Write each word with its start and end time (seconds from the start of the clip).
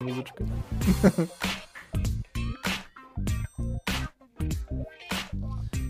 музичка. 0.00 0.44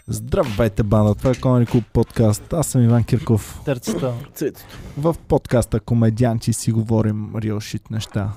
Здравейте, 0.08 0.82
банда! 0.82 1.14
Това 1.14 1.30
е 1.30 1.34
Comedy 1.34 1.68
Club 1.68 1.84
подкаст. 1.92 2.52
Аз 2.52 2.66
съм 2.66 2.82
Иван 2.82 3.04
Кирков. 3.04 3.60
Търцата. 3.64 4.12
В 4.98 5.16
подкаста 5.28 5.80
Комедианти 5.80 6.52
си 6.52 6.72
говорим 6.72 7.30
real 7.34 7.54
shit 7.54 7.90
неща. 7.90 8.30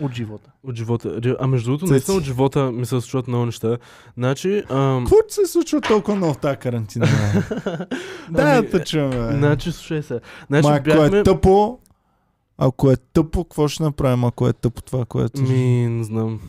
от 0.00 0.12
живота. 0.14 0.50
От 0.64 0.76
живота. 0.76 1.20
А 1.40 1.46
между 1.46 1.70
другото, 1.70 1.92
наистина 1.92 2.16
от 2.16 2.24
живота 2.24 2.72
ми 2.72 2.86
се 2.86 2.90
случват 2.90 3.28
много 3.28 3.46
неща. 3.46 3.76
Значи, 4.16 4.62
ам, 4.70 5.04
Какво 5.04 5.16
се 5.28 5.46
случва 5.46 5.80
толкова 5.80 6.16
много 6.16 6.34
в 6.34 6.38
тази 6.38 6.56
карантина? 6.56 7.06
да, 8.30 8.64
Ами, 8.72 8.84
чуваме. 8.84 9.32
значи, 9.32 9.72
слушай 9.72 10.02
се. 10.02 10.20
Значи, 10.46 10.68
Ма, 10.68 10.74
ако 10.74 10.84
бяхме... 10.84 11.18
е 11.18 11.22
тъпо, 11.22 11.78
ако 12.66 12.90
е 12.90 12.96
тъпо, 12.96 13.44
какво 13.44 13.68
ще 13.68 13.82
направим, 13.82 14.24
ако 14.24 14.48
е 14.48 14.52
тъпо 14.52 14.82
това, 14.82 15.04
което... 15.04 15.42
Ми, 15.42 15.88
не 15.88 16.04
знам. 16.04 16.40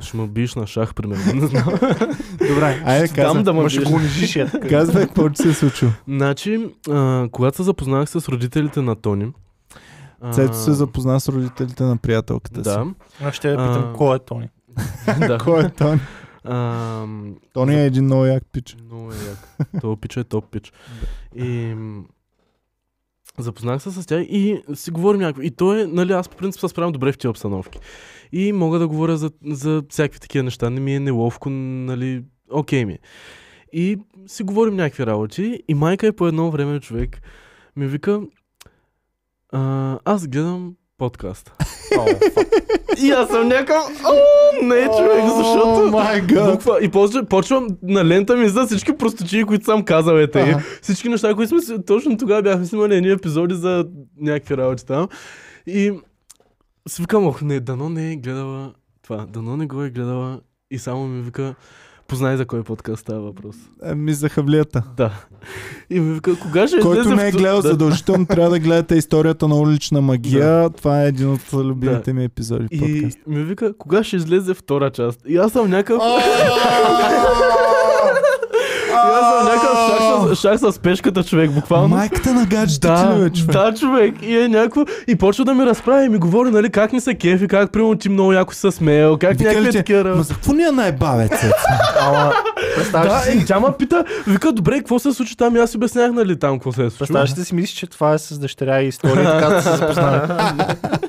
Ще 0.00 0.16
ме 0.16 0.26
биеш 0.26 0.54
на 0.54 0.66
шах, 0.66 0.94
примерно. 0.94 1.40
Не 1.40 1.46
знам. 1.46 1.64
Добре, 2.48 2.82
айде 2.84 3.08
казвай. 3.08 3.42
да 3.42 3.52
ме 3.52 3.68
ще 3.68 3.84
го 3.84 3.94
унижиш. 3.94 4.38
Казвай 4.68 5.06
какво 5.06 5.30
ти 5.30 5.42
се 5.42 5.48
е 5.48 5.52
случило. 5.52 5.90
Значи, 6.08 6.70
а, 6.90 7.28
когато 7.32 7.56
се 7.56 7.62
запознах 7.62 8.08
с 8.10 8.28
родителите 8.28 8.82
на 8.82 8.96
Тони, 8.96 9.32
а, 10.20 10.32
Цето 10.32 10.56
се 10.56 10.72
запозна 10.72 11.20
с 11.20 11.28
родителите 11.28 11.82
на 11.82 11.96
приятелката 11.96 12.64
си. 12.64 12.70
Да. 12.70 12.86
Аз 13.22 13.34
ще 13.34 13.48
я 13.50 13.56
питам, 13.56 13.90
А. 13.90 13.92
кой 13.92 14.16
е 14.16 14.18
Тони? 14.18 14.48
да. 15.18 15.38
Кой 15.38 15.64
е 15.64 15.68
Тони? 15.68 16.00
Ам, 16.44 17.34
Тони 17.52 17.74
е 17.74 17.84
един 17.86 18.04
много 18.04 18.24
як 18.26 18.42
пич. 18.52 18.76
Много 18.84 19.12
е 19.12 19.14
як. 19.28 19.80
То 19.80 19.96
пич 19.96 20.16
е 20.16 20.24
топ 20.24 20.50
пич. 20.50 20.72
И 21.36 21.74
запознах 23.42 23.82
се 23.82 23.90
с 23.90 24.06
тях 24.06 24.22
и 24.22 24.62
си 24.74 24.90
говорим 24.90 25.20
някакво. 25.20 25.42
И 25.42 25.50
той 25.50 25.82
е, 25.82 25.86
нали, 25.86 26.12
аз 26.12 26.28
по 26.28 26.36
принцип 26.36 26.60
се 26.60 26.68
справям 26.68 26.92
добре 26.92 27.12
в 27.12 27.18
тези 27.18 27.28
обстановки. 27.28 27.78
И 28.32 28.52
мога 28.52 28.78
да 28.78 28.88
говоря 28.88 29.16
за, 29.16 29.30
за 29.46 29.82
всякакви 29.88 30.20
такива 30.20 30.42
неща. 30.42 30.70
Не 30.70 30.80
ми 30.80 30.94
е 30.94 31.00
неловко, 31.00 31.50
нали, 31.50 32.24
окей 32.50 32.84
ми. 32.84 32.92
е. 32.92 32.98
И 33.72 33.98
си 34.26 34.42
говорим 34.42 34.76
някакви 34.76 35.06
работи. 35.06 35.62
И 35.68 35.74
майка 35.74 36.06
е 36.06 36.12
по 36.12 36.26
едно 36.26 36.50
време 36.50 36.80
човек 36.80 37.20
ми 37.76 37.86
вика, 37.86 38.20
а, 39.52 39.98
аз 40.04 40.28
гледам 40.28 40.74
подкаст. 40.98 41.52
И 43.02 43.10
аз 43.10 43.28
съм 43.28 43.48
някакъв, 43.48 44.04
«О, 44.04 44.12
не 44.62 44.84
човек, 44.84 45.24
защото... 45.36 45.90
гад. 46.26 46.52
Буква, 46.52 46.78
и 46.82 46.88
после 46.88 47.24
почвам 47.24 47.68
на 47.82 48.04
лента 48.04 48.36
ми 48.36 48.48
за 48.48 48.66
всички 48.66 48.92
просточии, 48.92 49.44
които 49.44 49.64
съм 49.64 49.84
казал 49.84 50.14
е 50.14 50.30
те. 50.30 50.40
Ага. 50.40 50.62
Всички 50.82 51.08
неща, 51.08 51.34
които 51.34 51.62
сме 51.62 51.82
точно 51.82 52.16
тогава 52.16 52.42
бяхме 52.42 52.66
снимали 52.66 52.96
едни 52.96 53.10
епизоди 53.10 53.54
за 53.54 53.86
някакви 54.20 54.56
работи 54.56 54.86
там. 54.86 55.08
И 55.66 55.92
си 56.88 57.02
викам, 57.02 57.26
ох, 57.26 57.42
не, 57.42 57.60
дано 57.60 57.88
не 57.88 58.12
е 58.12 58.16
гледала 58.16 58.72
това, 59.02 59.26
дано 59.28 59.56
не 59.56 59.66
го 59.66 59.82
е 59.82 59.90
гледала 59.90 60.40
и 60.70 60.78
само 60.78 61.06
ми 61.06 61.22
вика, 61.22 61.54
познай 62.08 62.36
за 62.36 62.46
кой 62.46 62.62
подкаст 62.62 63.00
става 63.00 63.20
въпрос. 63.20 63.56
Еми 63.84 64.14
за 64.14 64.28
хавлията. 64.28 64.82
Да. 64.96 65.10
И 65.90 66.00
ми 66.00 66.14
вика, 66.14 66.38
кога 66.38 66.68
ще 66.68 66.80
Който 66.80 67.14
не 67.14 67.28
е 67.28 67.30
гледал, 67.30 67.62
да, 67.62 67.68
задължително 67.68 68.26
трябва 68.30 68.50
да 68.50 68.58
гледате 68.58 68.94
историята 68.94 69.48
на 69.48 69.56
улична 69.56 70.00
магия. 70.00 70.70
Това 70.70 71.02
е 71.02 71.08
един 71.08 71.32
от 71.32 71.52
любимите 71.52 72.12
ми 72.12 72.24
епизоди 72.24 72.66
И 72.70 72.78
подкаст. 72.78 73.18
ми 73.26 73.44
вика, 73.44 73.72
кога 73.78 74.04
ще 74.04 74.16
излезе 74.16 74.54
втора 74.54 74.90
част? 74.90 75.20
И 75.28 75.36
аз 75.36 75.52
съм 75.52 75.70
някакъв... 75.70 76.02
И 78.88 79.08
аз 79.08 79.36
съм 79.36 79.44
някакъв 79.46 79.65
с, 80.18 80.36
шах 80.36 80.60
с 80.60 80.78
пешката 80.78 81.24
човек, 81.24 81.50
буквално. 81.50 81.88
Майката 81.88 82.34
на 82.34 82.44
гаджета 82.44 82.94
ти 82.96 83.14
ли, 83.14 83.20
Да, 83.20 83.30
човек? 83.30 83.52
да, 83.52 83.74
човек. 83.74 84.14
И 84.22 84.36
е 84.36 84.48
някакво. 84.48 84.84
И 85.06 85.16
почва 85.16 85.44
да 85.44 85.54
ми 85.54 85.66
разправя 85.66 86.04
и 86.04 86.08
ми 86.08 86.18
говори, 86.18 86.50
нали, 86.50 86.70
как 86.70 86.92
ни 86.92 87.00
се 87.00 87.14
кефи, 87.14 87.48
как 87.48 87.72
примерно 87.72 87.94
ти 87.96 88.08
много 88.08 88.32
яко 88.32 88.54
се 88.54 88.70
смеял, 88.70 89.16
как 89.16 89.40
някакви 89.40 89.72
такива. 89.72 90.04
Ма 90.06 90.22
за 90.22 90.34
какво 90.34 90.52
ни 90.52 90.62
е 90.62 90.70
най-баве, 90.70 91.28
цец? 91.30 91.52
Ама, 92.00 92.32
Да, 92.92 93.20
си, 93.20 93.38
и 93.38 93.44
тя 93.44 93.60
ме 93.60 93.66
пита, 93.78 94.04
вика, 94.26 94.52
добре, 94.52 94.78
какво 94.78 94.98
се 94.98 95.12
случи 95.12 95.36
там? 95.36 95.56
И 95.56 95.58
аз 95.58 95.74
обяснях, 95.74 96.12
нали, 96.12 96.38
там 96.38 96.52
какво 96.52 96.72
се 96.72 96.84
е 96.84 96.90
случило. 96.90 96.98
представяш 96.98 97.38
ли 97.38 97.44
си 97.44 97.54
мислиш, 97.54 97.70
че 97.70 97.86
това 97.86 98.12
е 98.12 98.18
с 98.18 98.38
дъщеря 98.38 98.82
и 98.82 98.88
история, 98.88 99.24
така 99.32 99.48
да 99.48 99.62
се 99.62 99.70
запознали. 99.70 100.20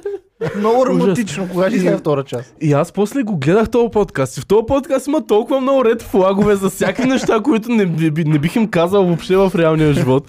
Много 0.58 0.85
романтично, 0.85 1.50
кога 1.50 1.68
ще 1.68 1.75
излезе 1.78 1.97
втора 1.97 2.24
част? 2.24 2.56
И 2.62 2.74
аз 2.74 2.91
после 2.91 3.24
го 3.24 3.38
гледах 3.38 3.69
този 3.69 3.90
подкаст. 3.90 4.38
И 4.38 4.41
в 4.41 4.46
този 4.46 4.66
подкаст 4.66 5.08
има 5.08 5.28
толкова 5.28 5.62
много 5.62 5.85
ред 5.85 6.02
флагове 6.02 6.56
за 6.56 6.69
всякакви 6.69 7.06
неща, 7.09 7.40
които 7.41 7.69
не, 7.69 7.85
не 8.18 8.40
бих 8.40 8.56
им 8.56 8.68
казал 8.68 9.06
въобще 9.06 9.36
в 9.36 9.52
реалния 9.56 9.94
живот. 9.94 10.28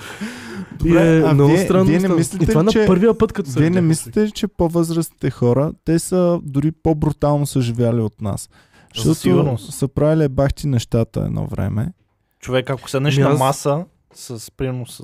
Добре, 0.74 1.16
е 1.16 1.20
а 1.20 1.34
много 1.34 1.50
вие- 1.50 1.58
странно. 1.58 1.84
вие 1.84 1.98
не 1.98 2.08
мислите 2.08 2.44
и 2.44 2.48
това 2.48 2.60
ли, 2.60 2.64
на 2.64 2.72
че- 2.72 2.86
първия 2.86 3.18
път, 3.18 3.32
като 3.32 3.50
Вие 3.50 3.70
не 3.70 3.80
мислите 3.80 4.20
ли, 4.20 4.30
че 4.30 4.48
по-възрастните 4.48 5.30
хора, 5.30 5.72
те 5.84 5.98
са 5.98 6.40
дори 6.42 6.72
по-брутално 6.72 7.46
са 7.46 7.60
живяли 7.60 8.00
от 8.00 8.20
нас? 8.20 8.48
Защото 8.94 9.58
са 9.58 9.88
правили 9.88 10.28
бахти 10.28 10.66
нещата 10.66 11.20
едно 11.20 11.46
време. 11.46 11.92
Човек, 12.40 12.70
ако 12.70 12.90
седнеш 12.90 13.16
Ми 13.16 13.22
на 13.22 13.28
аз- 13.28 13.38
маса, 13.38 13.84
с, 14.14 14.52
примерно 14.52 14.86
с 14.86 15.02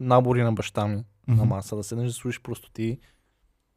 набори 0.00 0.42
на 0.42 0.52
баща 0.52 0.86
ми, 0.86 1.02
на 1.28 1.34
Мгм. 1.34 1.44
маса, 1.44 1.76
да 1.76 1.82
седнеш 1.82 2.06
да 2.06 2.12
слушаш 2.12 2.42
простоти, 2.42 2.98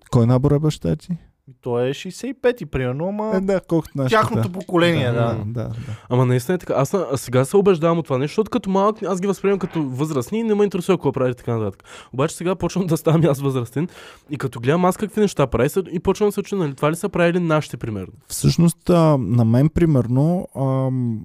Кой 0.07 0.25
набор 0.25 0.51
е 0.51 0.59
баща 0.59 0.95
ти? 0.95 1.17
и 1.49 1.53
то 1.61 1.79
е 1.79 1.89
65-ти, 1.89 2.65
примерно, 2.65 3.07
ама 3.07 3.31
Е, 3.35 3.39
да, 3.39 3.59
колкото 3.59 3.91
нашата. 3.95 4.21
тяхното 4.21 4.51
поколение, 4.51 5.05
да. 5.05 5.13
да, 5.13 5.35
да, 5.37 5.63
да. 5.63 5.75
Ама 6.09 6.25
наистина 6.25 6.55
е 6.55 6.59
така. 6.59 6.73
Аз 6.73 6.95
сега 7.15 7.45
се 7.45 7.57
убеждавам 7.57 7.97
от 7.97 8.05
това 8.05 8.17
нещо, 8.17 8.31
защото 8.31 8.51
като 8.51 8.69
малък 8.69 9.03
аз 9.03 9.21
ги 9.21 9.27
възприемам 9.27 9.59
като 9.59 9.83
възрастни 9.83 10.39
и 10.39 10.43
не 10.43 10.55
ме 10.55 10.63
интересува 10.63 10.97
какво 10.97 11.11
прави 11.11 11.35
така 11.35 11.57
нататък. 11.57 11.83
Обаче 12.13 12.35
сега 12.35 12.55
почвам 12.55 12.85
да 12.85 12.97
ставам 12.97 13.25
аз 13.25 13.39
възрастен 13.39 13.87
и 14.29 14.37
като 14.37 14.59
гледам 14.59 14.85
аз 14.85 14.97
какви 14.97 15.21
неща 15.21 15.47
прави 15.47 15.69
се- 15.69 15.83
и 15.91 15.99
почвам 15.99 16.27
да 16.27 16.33
се 16.33 16.39
уча, 16.39 16.55
нали, 16.55 16.75
това 16.75 16.91
ли 16.91 16.95
са 16.95 17.09
правили 17.09 17.39
нашите 17.39 17.77
примерно. 17.77 18.13
Всъщност, 18.27 18.89
а, 18.89 19.17
на 19.17 19.45
мен, 19.45 19.69
примерно, 19.69 20.47
ам, 20.55 21.21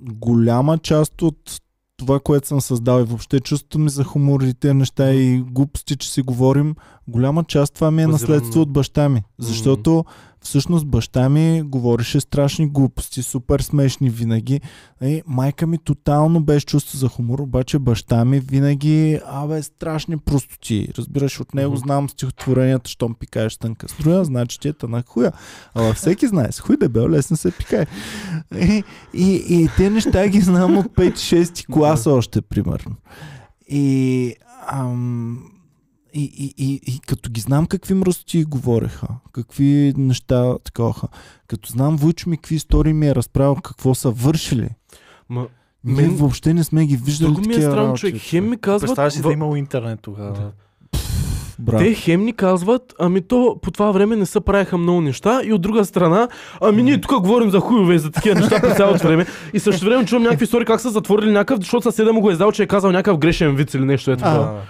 голяма 0.00 0.78
част 0.78 1.22
от 1.22 1.60
това, 1.96 2.20
което 2.20 2.48
съм 2.48 2.60
създал 2.60 3.00
и 3.00 3.04
въобще 3.04 3.40
чувството 3.40 3.78
ми 3.78 3.90
за 3.90 4.04
хумор 4.04 4.40
и 4.40 4.54
тези 4.54 4.74
неща 4.74 5.10
и 5.10 5.38
глупости, 5.40 5.96
че 5.96 6.10
си 6.10 6.22
говорим, 6.22 6.74
голяма 7.08 7.44
част 7.44 7.74
това 7.74 7.90
ми 7.90 8.02
е 8.02 8.06
Базирано 8.06 8.12
наследство 8.12 8.58
на- 8.58 8.62
от 8.62 8.72
баща 8.72 9.08
ми. 9.08 9.22
Защото 9.38 10.04
всъщност 10.40 10.86
баща 10.86 11.28
ми 11.28 11.62
говореше 11.62 12.20
страшни 12.20 12.68
глупости, 12.68 13.22
супер 13.22 13.60
смешни 13.60 14.10
винаги. 14.10 14.60
И 15.02 15.22
майка 15.26 15.66
ми 15.66 15.78
тотално 15.78 16.40
без 16.40 16.62
чувство 16.62 16.98
за 16.98 17.08
хумор, 17.08 17.38
обаче 17.38 17.78
баща 17.78 18.24
ми 18.24 18.40
винаги, 18.40 19.20
абе, 19.26 19.62
страшни 19.62 20.18
простоти. 20.18 20.88
Разбираш, 20.98 21.40
от 21.40 21.54
него 21.54 21.76
знам 21.76 22.08
стихотворенията, 22.08 22.90
щом 22.90 23.14
пикаеш 23.14 23.56
тънка 23.56 23.88
струя, 23.88 24.24
значи 24.24 24.60
ти 24.60 24.68
е 24.68 24.72
тънък 24.72 25.08
хуя. 25.08 25.32
Ама 25.74 25.92
всеки 25.92 26.26
знае, 26.26 26.52
с 26.52 26.60
хуй 26.60 26.76
дебел 26.76 27.08
лесно 27.08 27.36
се 27.36 27.50
пикае. 27.50 27.86
И, 28.54 28.82
и, 29.14 29.44
и 29.48 29.68
те 29.76 29.90
неща 29.90 30.28
ги 30.28 30.40
знам 30.40 30.78
от 30.78 30.86
5-6 30.86 31.66
клас 31.66 32.06
още, 32.06 32.40
примерно. 32.42 32.96
И, 33.68 34.34
ам, 34.68 35.38
и, 36.14 36.22
и, 36.24 36.54
и, 36.64 36.80
и 36.86 37.00
като 37.00 37.30
ги 37.30 37.40
знам 37.40 37.66
какви 37.66 37.94
мръсоти 37.94 38.44
говореха, 38.44 39.06
какви 39.32 39.94
неща 39.96 40.58
таковаха, 40.58 41.08
като 41.46 41.72
знам 41.72 41.96
Войчо 41.96 42.30
ми 42.30 42.36
какви 42.36 42.54
истории 42.54 42.92
ми 42.92 43.08
е 43.08 43.14
разправил, 43.14 43.54
какво 43.54 43.94
са 43.94 44.10
вършили. 44.10 44.68
Ма, 45.28 45.46
Ние 45.84 45.96
Мен- 45.96 46.10
въобще 46.10 46.54
не 46.54 46.64
сме 46.64 46.86
ги 46.86 46.96
виждали 46.96 47.32
друго 47.32 47.48
ми 47.48 47.54
е 47.54 47.60
странно, 47.60 47.76
работи, 47.76 48.00
човек. 48.00 48.16
Хем 48.18 48.50
ми 48.50 48.56
казват... 48.56 48.88
Представяш 48.88 49.12
си 49.12 49.20
в- 49.20 49.22
да 49.22 49.32
имало 49.32 49.56
интернет 49.56 50.00
тогава. 50.02 50.50
Брат. 51.58 51.80
Те 51.80 51.94
хем 51.94 52.24
ни 52.24 52.32
казват, 52.32 52.94
ами 53.00 53.20
то 53.20 53.58
по 53.62 53.70
това 53.70 53.90
време 53.90 54.16
не 54.16 54.26
се 54.26 54.40
правиха 54.40 54.78
много 54.78 55.00
неща 55.00 55.40
и 55.44 55.52
от 55.52 55.62
друга 55.62 55.84
страна, 55.84 56.28
ами 56.60 56.82
ние 56.82 57.00
тук 57.00 57.20
говорим 57.20 57.50
за 57.50 57.60
хуйове 57.60 57.94
и 57.94 57.98
за 57.98 58.10
такива 58.10 58.34
неща 58.34 58.60
през 58.60 58.76
цялото 58.76 58.98
време 59.08 59.26
и 59.52 59.60
също 59.60 59.84
време 59.84 60.04
чувам 60.06 60.22
някакви 60.22 60.44
истории 60.44 60.66
как 60.66 60.80
са 60.80 60.90
затворили 60.90 61.32
някакъв, 61.32 61.58
защото 61.60 61.82
съседа 61.82 62.12
му 62.12 62.20
го 62.20 62.30
е 62.30 62.32
издал, 62.32 62.52
че 62.52 62.62
е 62.62 62.66
казал 62.66 62.92
някакъв 62.92 63.18
грешен 63.18 63.54
виц 63.56 63.74
или 63.74 63.84
нещо 63.84 64.10
е 64.10 64.16
такова. 64.16 64.60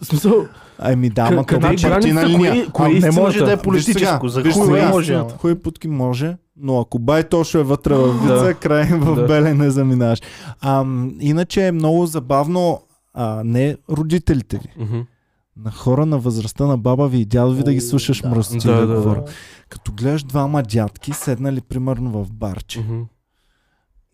В 0.00 0.06
смисъл, 0.06 0.46
Ами 0.78 1.10
да, 1.10 1.22
ама 1.22 1.44
къде 1.44 1.60
това 1.60 1.70
е 1.70 1.74
е 1.74 1.94
партийна 1.94 2.20
границата? 2.20 2.28
линия. 2.28 2.66
Кое- 2.66 2.72
кое 2.72 2.88
е 2.88 2.98
А, 2.98 3.00
Не 3.00 3.10
може 3.10 3.38
да 3.38 3.52
е 3.52 3.56
политическо, 3.56 4.28
за 4.28 4.42
сега, 4.52 4.88
може. 4.88 5.20
Хуй 5.38 5.54
путки 5.54 5.88
може, 5.88 6.36
но 6.56 6.80
ако 6.80 6.98
бай 6.98 7.28
Тошо 7.28 7.58
е 7.58 7.62
вътре 7.62 7.94
в 7.94 8.12
вица, 8.12 8.54
край 8.54 8.84
в 8.84 9.26
беле 9.26 9.54
не 9.54 9.70
заминаваш. 9.70 10.20
А, 10.60 10.84
иначе 11.20 11.66
е 11.66 11.72
много 11.72 12.06
забавно 12.06 12.82
а, 13.14 13.42
не 13.44 13.76
родителите 13.90 14.58
ви, 14.58 14.84
мгм. 14.84 15.00
на 15.56 15.70
хора 15.70 16.06
на 16.06 16.18
възрастта 16.18 16.66
на 16.66 16.78
баба 16.78 17.08
ви 17.08 17.18
и 17.18 17.24
дядо 17.24 17.52
ви 17.54 17.62
да 17.62 17.74
ги 17.74 17.80
слушаш 17.80 18.20
да. 18.20 18.28
мръсоти 18.28 18.66
Да, 18.66 18.86
да, 18.86 19.00
да. 19.00 19.24
Като 19.68 19.92
гледаш 19.92 20.22
двама 20.22 20.62
дядки, 20.62 21.12
седнали 21.12 21.60
примерно 21.60 22.24
в 22.24 22.32
барче 22.32 22.84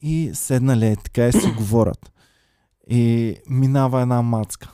и 0.03 0.31
седнали 0.35 0.87
е 0.87 0.97
така 0.97 1.29
и 1.29 1.33
си 1.33 1.55
говорят. 1.57 2.13
И 2.91 3.35
минава 3.51 4.03
една 4.03 4.23
мацка. 4.23 4.71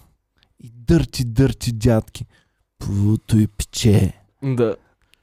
Дърти, 0.86 1.24
дърти 1.24 1.72
дядки. 1.72 2.24
И 3.34 3.46
пиче. 3.46 4.12
Да. 4.42 4.76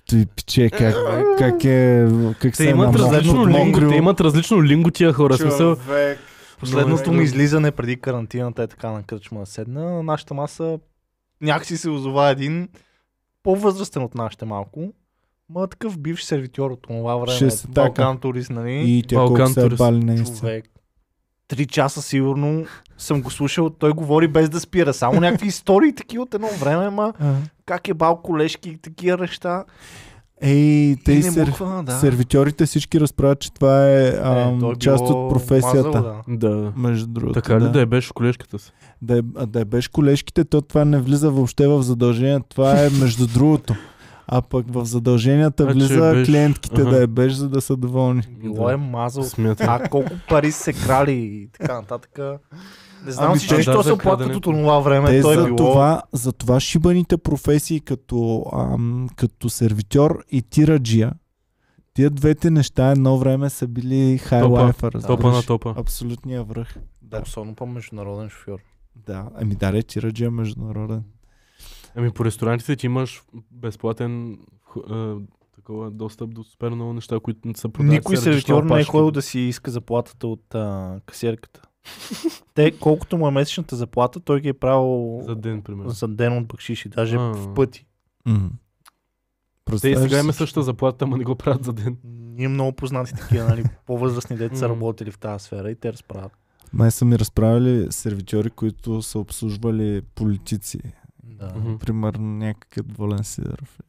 Той 0.10 0.26
пиче, 0.36 0.70
как, 0.70 0.96
как 1.38 1.64
е, 1.64 2.08
как 2.42 2.52
Те 2.52 2.56
се 2.58 2.68
е 2.68 2.72
имат 2.72 2.96
различно 2.96 3.48
линго, 3.48 3.90
те 3.90 3.96
имат 3.96 4.22
различно 4.22 4.64
линго 4.64 4.92
тия 4.92 5.14
хора. 5.14 5.38
Смисъл, 5.38 5.76
Човек. 5.76 6.20
Последното 6.60 7.10
Но 7.12 7.14
е- 7.14 7.18
ми 7.18 7.24
излизане 7.24 7.72
преди 7.72 8.02
карантината 8.02 8.64
е 8.64 8.68
така 8.68 8.90
на 8.92 9.04
кръчма 9.04 9.40
да 9.40 9.46
седна. 9.46 9.92
На 9.92 10.04
нашата 10.04 10.34
маса 10.34 10.80
някакси 11.42 11.78
се 11.78 11.90
озова 11.90 12.30
един 12.30 12.70
по-възрастен 13.44 14.04
от 14.04 14.16
нашите 14.16 14.46
малко. 14.46 14.94
Ма 15.50 15.68
такъв 15.68 15.98
бивш 16.00 16.24
сервитьор 16.24 16.72
от 16.72 16.82
това 16.82 17.16
време. 17.16 17.40
Така. 17.50 17.72
Балкан 17.72 18.18
турист, 18.20 18.50
нали? 18.50 18.84
И 18.98 19.04
тя 19.08 19.16
колко 19.16 19.34
Балкан 19.34 19.52
е 19.52 19.56
турист. 19.56 19.78
бали 19.78 20.04
наистина. 20.04 20.40
човек. 20.40 20.66
Три 21.52 21.66
часа 21.66 22.02
сигурно 22.02 22.66
съм 22.98 23.22
го 23.22 23.30
слушал, 23.32 23.70
той 23.70 23.92
говори 23.92 24.28
без 24.28 24.50
да 24.50 24.60
спира. 24.60 24.94
Само 24.94 25.20
някакви 25.20 25.48
истории 25.48 25.96
такива 25.96 26.24
от 26.24 26.34
едно 26.34 26.48
време, 26.60 26.90
ма 26.90 27.14
А. 27.20 27.34
как 27.66 27.88
е 27.88 27.94
бал 27.94 28.18
колешки 28.18 28.70
и 28.70 28.78
такива 28.78 29.18
неща. 29.18 29.64
Ей, 30.42 30.96
те 31.06 31.12
И 31.12 31.24
сер... 31.24 31.54
мога, 31.60 31.84
да. 31.84 31.92
сервитьорите 31.92 32.66
всички 32.66 33.00
разправят, 33.00 33.40
че 33.40 33.54
това 33.54 33.90
е, 33.90 34.08
ам, 34.24 34.60
той 34.60 34.72
е 34.72 34.76
част 34.76 35.04
от 35.04 35.30
професията. 35.30 35.88
мазал, 35.88 36.22
да. 36.28 36.50
Да. 36.50 36.74
Между 36.76 37.08
другото. 37.08 37.42
Така 37.42 37.60
ли 37.60 37.70
да 37.70 37.82
е 37.82 37.86
беше 37.86 38.14
колежката 38.14 38.60
си? 38.60 38.72
Да 39.02 39.18
е, 39.18 39.22
а 39.36 39.46
да 39.46 39.60
е 39.62 39.66
беше 39.66 39.92
колежките, 39.92 40.46
то 40.46 40.62
това 40.62 40.86
не 40.86 41.00
влиза 41.00 41.32
въобще 41.32 41.68
в 41.68 41.82
задължение. 41.82 42.40
Това 42.50 42.80
е 42.86 42.90
между 42.90 43.28
другото. 43.28 43.76
А 44.28 44.42
пък 44.42 44.66
в 44.70 44.86
задълженията 44.86 45.64
Значи 45.64 45.78
влиза 45.78 46.12
беше- 46.12 46.32
клиентките 46.32 46.82
Аха. 46.82 46.90
да 46.90 47.04
е 47.04 47.08
беше, 47.08 47.36
за 47.36 47.50
да 47.50 47.62
са 47.62 47.78
доволни. 47.78 48.22
Било 48.42 48.66
Да. 48.66 48.74
е 48.74 48.78
мазал. 48.78 49.24
Смятай. 49.24 49.68
А 49.70 49.90
колко 49.90 50.10
пари 50.30 50.52
се 50.52 50.74
крали 50.74 51.12
и 51.14 51.50
така 51.54 51.74
нататък. 51.76 52.20
Не 53.06 53.12
знам 53.12 53.32
Ами 53.32 53.40
що 53.40 53.56
Да, 53.56 53.84
се 53.84 53.92
оплакват 53.92 54.36
от 54.36 54.44
това 54.44 54.80
време. 54.80 55.08
Те 55.08 55.22
Той 55.22 55.34
е 55.34 55.38
за, 55.38 55.46
било... 55.46 55.56
това, 55.56 56.02
за 56.14 56.32
това 56.32 56.60
шибаните 56.60 57.18
професии 57.18 57.80
като, 57.80 58.46
ам, 58.54 59.08
като 59.16 59.50
сервитьор 59.50 60.24
и 60.32 60.42
тираджия, 60.42 61.12
тия 61.94 62.10
двете 62.10 62.50
неща 62.52 62.92
едно 62.92 63.18
време 63.18 63.50
са 63.50 63.68
били 63.68 64.18
Топа. 64.18 64.30
хайлайфа, 64.30 64.92
Топа 64.92 65.32
на 65.32 65.44
топа. 65.44 65.74
Абсолютния 65.78 66.44
връх. 66.44 66.76
Да, 67.02 67.22
особено 67.22 67.56
по 67.56 67.66
международен 67.66 68.30
шофьор. 68.30 68.60
Да, 68.96 69.30
ами 69.36 69.56
да, 69.56 69.84
тираджия 69.84 70.28
е 70.28 70.32
международен. 70.32 71.04
Ами 71.96 72.12
по 72.12 72.26
ресторантите 72.26 72.76
ти 72.76 72.86
имаш 72.86 73.24
безплатен 73.52 74.38
а, 74.90 75.16
такова 75.56 75.92
достъп 75.92 76.34
до 76.34 76.44
супер 76.44 76.70
много 76.70 76.94
неща, 76.94 77.20
които 77.20 77.48
не 77.48 77.54
са 77.54 77.70
продават. 77.70 77.92
Никой 77.94 78.18
сервитьор 78.18 78.64
не 78.64 78.80
е 78.80 78.84
ходил 78.84 79.12
да 79.12 79.22
си 79.22 79.40
иска 79.40 79.72
заплатата 79.72 80.28
от 80.28 80.56
а, 80.56 81.00
касиерката. 81.06 81.62
Те, 82.54 82.72
колкото 82.72 83.18
му 83.18 83.28
е 83.28 83.32
месечната 83.32 83.76
заплата, 83.76 84.20
той 84.20 84.42
ги 84.42 84.48
е 84.48 84.54
правил 84.54 85.22
За 85.26 85.36
ден, 85.36 85.62
примерно. 85.62 85.90
за 85.90 86.08
ден 86.08 86.38
от 86.38 86.48
бакшиши, 86.48 86.90
даже 86.90 87.16
А. 87.16 87.20
в 87.20 87.54
пъти. 87.54 87.86
Те 89.82 89.90
и 89.90 89.96
сега 89.96 90.20
има 90.20 90.34
същата 90.34 90.64
заплата, 90.64 91.06
ама 91.06 91.18
не 91.18 91.24
го 91.24 91.36
правят 91.36 91.64
за 91.64 91.74
ден. 91.74 91.98
Ние 92.04 92.48
много 92.48 92.72
познати 92.72 93.14
такива, 93.14 93.48
нали, 93.48 93.64
по-възрастни 93.86 94.38
деца 94.38 94.56
са 94.56 94.70
работили 94.70 95.12
в 95.12 95.18
тази 95.18 95.46
сфера 95.46 95.72
и 95.72 95.76
те 95.76 95.94
разправят. 95.94 96.32
Май 96.74 96.92
са 96.92 97.06
ми 97.06 97.20
разправили 97.20 97.88
сервитьори, 97.92 98.50
които 98.50 99.02
са 99.02 99.20
обслужвали 99.20 100.02
политици. 100.16 100.80
Да. 101.42 101.78
Примерно 101.78 102.28
някакъв 102.28 102.86
Волен 102.90 103.24
Сидоров. 103.24 103.80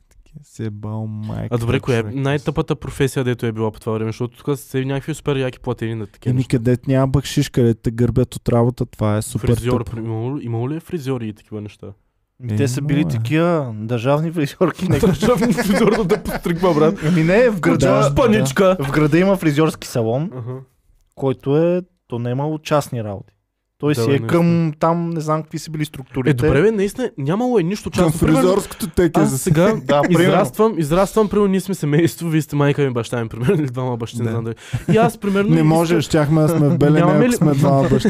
Се 0.42 0.64
е 0.64 0.70
бал 0.70 1.06
майка. 1.06 1.48
А 1.50 1.58
добре, 1.58 1.80
коя 1.80 1.98
е 1.98 2.02
най-тъпата 2.04 2.76
професия, 2.76 3.24
дето 3.24 3.46
е 3.46 3.52
била 3.52 3.70
по 3.70 3.80
това 3.80 3.92
време? 3.92 4.08
Защото 4.08 4.36
тук 4.36 4.58
са 4.58 4.78
някакви 4.78 5.14
супер 5.14 5.36
яки 5.36 5.58
платени 5.58 5.94
на 5.94 6.06
такива 6.06 6.30
Еми 6.30 6.36
неща. 6.36 6.48
къде 6.50 6.76
няма 6.86 7.06
бакшиш, 7.08 7.48
къде 7.48 7.74
те 7.74 7.90
гърбят 7.90 8.34
от 8.34 8.48
работа, 8.48 8.86
това 8.86 9.16
е 9.16 9.22
супер 9.22 9.48
Фризьор, 9.48 9.84
имало, 9.96 10.38
ли- 10.38 10.44
имало 10.44 10.70
ли 10.70 10.76
е 10.76 10.80
фризьори 10.80 11.28
и 11.28 11.32
такива 11.32 11.60
неща? 11.60 11.86
Ами 12.42 12.56
Те 12.56 12.68
са 12.68 12.82
били 12.82 13.00
е. 13.00 13.04
такива 13.04 13.74
държавни 13.76 14.32
фризьорки. 14.32 14.88
Не... 14.88 14.98
Държавни 14.98 15.52
фризьор 15.52 16.04
да 16.04 16.22
постригва, 16.22 16.74
брат. 16.74 16.98
Ами 17.04 17.24
не, 17.24 17.50
в 17.50 17.60
града, 17.60 17.78
Да. 17.78 18.10
Шпаничка! 18.12 18.76
в 18.80 18.90
града 18.90 19.18
има 19.18 19.36
фризьорски 19.36 19.88
салон, 19.88 20.30
Ага. 20.34 20.54
който 21.14 21.56
е, 21.58 21.82
то 22.06 22.18
не 22.18 22.28
е 22.28 22.32
имало 22.32 22.58
частни 22.58 23.04
работи. 23.04 23.34
Той 23.82 23.94
Да, 23.94 24.02
си 24.02 24.10
е 24.10 24.18
към 24.18 24.72
там, 24.78 25.10
не 25.10 25.20
знам 25.20 25.42
какви 25.42 25.58
са 25.58 25.70
били 25.70 25.84
структурите. 25.84 26.30
Е, 26.30 26.48
добре, 26.48 26.62
бе, 26.62 26.70
наистина, 26.70 27.10
нямало 27.18 27.58
е 27.58 27.62
нищо 27.62 27.90
Към 27.90 28.04
частно. 28.04 28.20
Примерно, 28.20 28.40
фризорското 28.40 28.86
теке 28.86 29.20
аз 29.20 29.30
за 29.30 29.38
сега 29.38 29.72
Да, 29.78 30.02
примерно. 30.02 30.22
израствам, 30.24 30.78
израствам, 30.78 31.28
примерно 31.28 31.48
ние 31.48 31.60
сме 31.60 31.74
семейство, 31.74 32.28
вие 32.28 32.42
сте 32.42 32.56
майка 32.56 32.82
ми, 32.82 32.90
баща 32.90 33.22
ми, 33.22 33.28
примерно, 33.28 33.54
или 33.54 33.66
двама 33.66 33.96
бащи, 33.96 34.18
не 34.18 34.24
Да. 34.24 34.30
знам 34.30 34.44
дали. 34.44 34.54
И 34.92 34.96
аз, 34.96 35.18
примерно, 35.18 35.48
Не 35.48 35.54
искам- 35.54 35.68
може, 35.68 36.00
щяхме 36.02 36.40
да 36.40 36.48
сме 36.48 36.68
в 36.68 36.78
Белене, 36.78 37.28
ли- 37.28 37.32
сме 37.32 37.52
двама 37.52 37.88
бащи. 37.90 38.08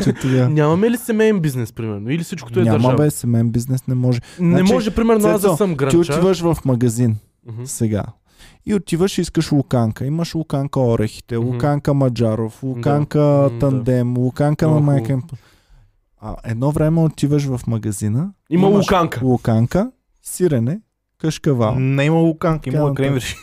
Нямаме 0.51 0.91
ли 0.91 0.97
семейен 0.97 1.41
бизнес, 1.41 1.73
примерно? 1.73 2.11
Или 2.11 2.23
всичкото 2.23 2.61
е 2.61 2.65
Няма 2.65 2.77
държава? 2.77 2.97
бе, 2.97 3.11
семейен 3.11 3.51
бизнес 3.51 3.87
не 3.87 3.95
може. 3.95 4.21
Не 4.41 4.51
Значи, 4.51 4.73
може, 4.73 4.91
примерно, 4.91 5.29
аз 5.29 5.41
да 5.43 5.57
съм 5.57 5.71
Ти 5.71 5.77
гранчар. 5.77 5.99
отиваш 5.99 6.41
в 6.41 6.57
магазин 6.65 7.17
сега. 7.65 8.03
И 8.67 8.75
отиваш 8.75 9.19
и 9.19 9.21
искаш 9.21 9.53
луканка. 9.53 10.07
Имаш 10.07 10.35
луканка 10.35 10.81
орехите, 10.81 11.37
луканка 11.37 11.95
маджаров, 11.95 12.63
луканка 12.63 13.19
да. 13.19 13.51
тандем, 13.61 14.19
луканка 14.19 14.69
на 14.69 14.81
майка. 14.81 15.19
А 16.25 16.37
едно 16.45 16.71
време 16.71 17.01
отиваш 17.01 17.45
в 17.47 17.61
магазина. 17.67 18.31
Има 18.51 18.69
имаш 18.69 18.85
луканка. 18.87 19.21
Луканка, 19.25 19.91
сирене, 20.23 20.81
кашкавал. 21.19 21.75
Не 21.79 22.05
има 22.05 22.17
луканка, 22.19 22.71
има 22.71 22.95
кремвирши. 22.95 23.37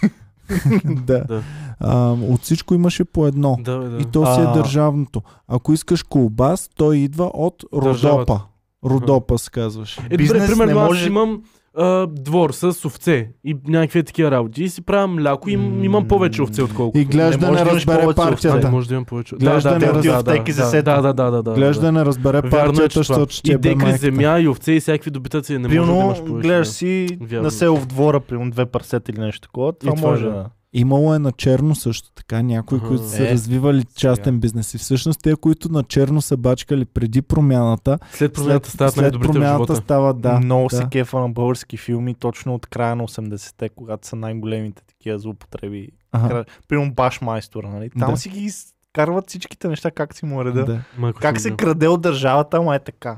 да. 0.86 1.24
Да. 1.28 1.42
А, 1.80 2.12
от 2.12 2.42
всичко 2.42 2.74
имаше 2.74 3.06
по 3.06 3.28
едно. 3.28 3.58
Да, 3.60 3.78
да. 3.78 4.02
И 4.02 4.06
то 4.06 4.36
си 4.36 4.42
е 4.42 4.44
държавното. 4.44 5.22
Ако 5.48 5.74
искаш 5.74 6.04
колбас, 6.04 6.70
той 6.76 6.98
идва 6.98 7.32
от 7.34 7.64
Държавата. 7.84 8.32
Родопа. 8.34 8.42
Родопа 8.86 9.38
се 9.38 9.52
казваше. 9.52 10.02
Е, 10.02 10.04
добре, 10.04 10.18
бизнес 10.18 10.50
примерно 10.50 10.74
не 10.74 10.82
аз 10.82 10.88
може- 10.88 11.08
имам 11.08 11.42
а, 11.76 12.08
двор 12.08 12.52
с 12.52 12.86
овце 12.86 13.30
и 13.44 13.58
някакви 13.68 14.04
такива 14.04 14.32
работи. 14.32 14.64
И 14.64 14.70
си 14.70 14.82
правя 14.82 15.08
мляко 15.08 15.50
и 15.50 15.54
им- 15.54 15.84
имам 15.84 16.08
повече 16.08 16.42
овце, 16.42 16.64
отколкото. 16.64 17.00
И 17.00 17.06
гледаш 17.06 17.36
Не 17.36 17.40
да 17.40 17.52
не 17.52 17.66
разбере 17.66 18.14
партията. 18.16 18.60
не 18.60 18.70
може 18.70 18.88
да 18.88 18.94
имам 18.94 19.06
повече. 19.06 19.36
Гледаш 19.36 19.64
да 19.64 19.72
не 19.72 19.80
да, 19.80 19.94
раз- 19.94 20.04
да, 20.04 20.14
аптеки 20.14 20.52
за 20.52 20.72
да, 20.74 20.82
да, 20.84 21.02
да, 21.02 21.14
да, 21.14 21.32
да, 21.32 21.44
да. 21.44 21.54
Гледаш 21.54 21.78
да. 21.78 21.92
не 21.92 22.06
разбере 22.06 22.38
е, 22.38 22.50
партията, 22.50 23.00
защото 23.00 23.34
ще 23.34 23.52
И 23.52 23.54
е 23.54 23.58
декри 23.58 23.76
майката. 23.76 23.98
земя, 23.98 24.40
и 24.40 24.48
овце, 24.48 24.72
и 24.72 24.80
всякакви 24.80 25.12
добитъци. 25.12 25.58
Не 25.58 25.68
може 25.70 25.92
да 25.92 25.98
имаш 25.98 26.18
повече. 26.20 26.48
гледаш 26.48 26.68
да. 26.68 26.74
си 26.74 27.08
на 27.22 27.52
село 27.52 27.78
в 27.78 27.86
двора, 27.86 28.20
примерно 28.20 28.52
две 28.52 28.66
парсета 28.66 29.12
или 29.12 29.20
нещо 29.20 29.42
такова. 29.42 29.74
Това, 29.74 29.94
това 29.94 30.10
може 30.10 30.26
да. 30.26 30.46
Имало 30.74 31.14
е 31.14 31.20
на 31.20 31.32
черно 31.32 31.76
също 31.76 32.12
така, 32.12 32.42
някои, 32.42 32.80
които 32.80 33.08
са 33.08 33.28
Е, 33.28 33.32
развивали 33.32 33.86
частен 33.96 34.40
бизнес. 34.40 34.74
И 34.74 34.78
всъщност 34.78 35.20
те, 35.24 35.36
които 35.36 35.72
на 35.72 35.84
черно 35.84 36.22
са 36.22 36.38
бачкали 36.38 36.86
преди 36.86 37.22
промяната, 37.22 38.00
След 38.12 38.34
промяната 38.34 38.70
стават 38.70 38.94
след 38.94 39.16
в 39.16 39.20
промяната 39.20 39.76
стават, 39.76 40.22
да. 40.22 40.40
Много 40.40 40.68
да. 40.68 40.76
се 40.76 40.86
кефа 40.92 41.20
на 41.20 41.30
български 41.30 41.78
филми, 41.78 42.16
точно 42.16 42.56
от 42.56 42.66
края 42.66 42.96
на 42.96 43.04
80-те, 43.04 43.70
когато 43.70 44.08
са 44.08 44.16
най-големите 44.16 44.84
такива 44.88 45.20
злоупотреби. 45.20 45.90
Ага, 46.12 46.46
Примерно 46.68 46.94
баш 46.94 47.22
майстора, 47.22 47.70
нали? 47.70 47.90
Там 48.00 48.12
Да. 48.12 48.18
си 48.18 48.30
ги 48.30 48.52
карват 48.94 49.30
всичките 49.30 49.68
неща, 49.68 49.92
как 49.92 50.16
си 50.16 50.26
му 50.26 50.46
реда. 50.46 50.66
да. 50.66 51.14
Как 51.14 51.40
се 51.42 51.52
краде 51.52 51.88
от 51.88 52.02
държавата, 52.02 52.58
ама 52.58 52.76
е 52.76 52.80
така. 52.80 53.18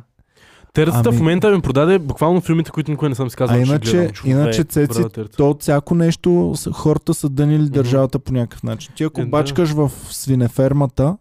Терцата 0.73 1.01
Ами- 1.05 1.17
в 1.17 1.19
момента 1.19 1.51
ми 1.51 1.61
продаде 1.61 1.99
буквално 1.99 2.41
филмите, 2.41 2.71
които 2.71 2.91
никой 2.91 3.09
не 3.09 3.15
съм 3.15 3.29
си 3.29 3.35
казал, 3.35 3.55
А 3.55 3.59
че 3.59 3.69
иначе, 3.69 3.91
гледам. 3.91 4.11
иначе 4.25 4.63
човек, 4.63 4.91
Цеци, 4.91 5.03
то 5.37 5.49
от 5.49 5.61
всяко 5.61 5.95
нещо 5.95 6.53
хората 6.73 7.13
са 7.13 7.29
дънили 7.29 7.61
Мгм. 7.61 7.71
държавата 7.71 8.19
по 8.19 8.33
някакъв 8.33 8.63
начин. 8.63 8.93
Ти 8.95 9.03
ако 9.03 9.21
Е, 9.21 9.23
да. 9.23 9.29
бачкаш 9.29 9.69
в 9.69 9.91
свинефермата 10.05 11.17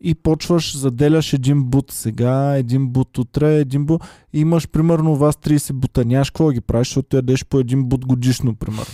и 0.00 0.14
почваш, 0.14 0.76
заделяш 0.76 1.32
един 1.32 1.64
бут 1.64 1.90
сега, 1.90 2.56
един 2.56 2.88
бут 2.88 3.18
утре, 3.18 3.54
един 3.54 3.86
бут, 3.86 4.02
имаш 4.32 4.68
примерно 4.68 5.12
у 5.12 5.16
вас 5.16 5.36
30 5.36 5.72
бута, 5.72 6.04
нямаш 6.04 6.30
какво 6.30 6.46
да 6.46 6.52
ги 6.52 6.60
правиш, 6.60 6.88
защото 6.88 7.16
ядеш 7.16 7.44
по 7.44 7.58
един 7.58 7.84
бут 7.84 8.06
годишно, 8.06 8.54
примерно. 8.54 8.86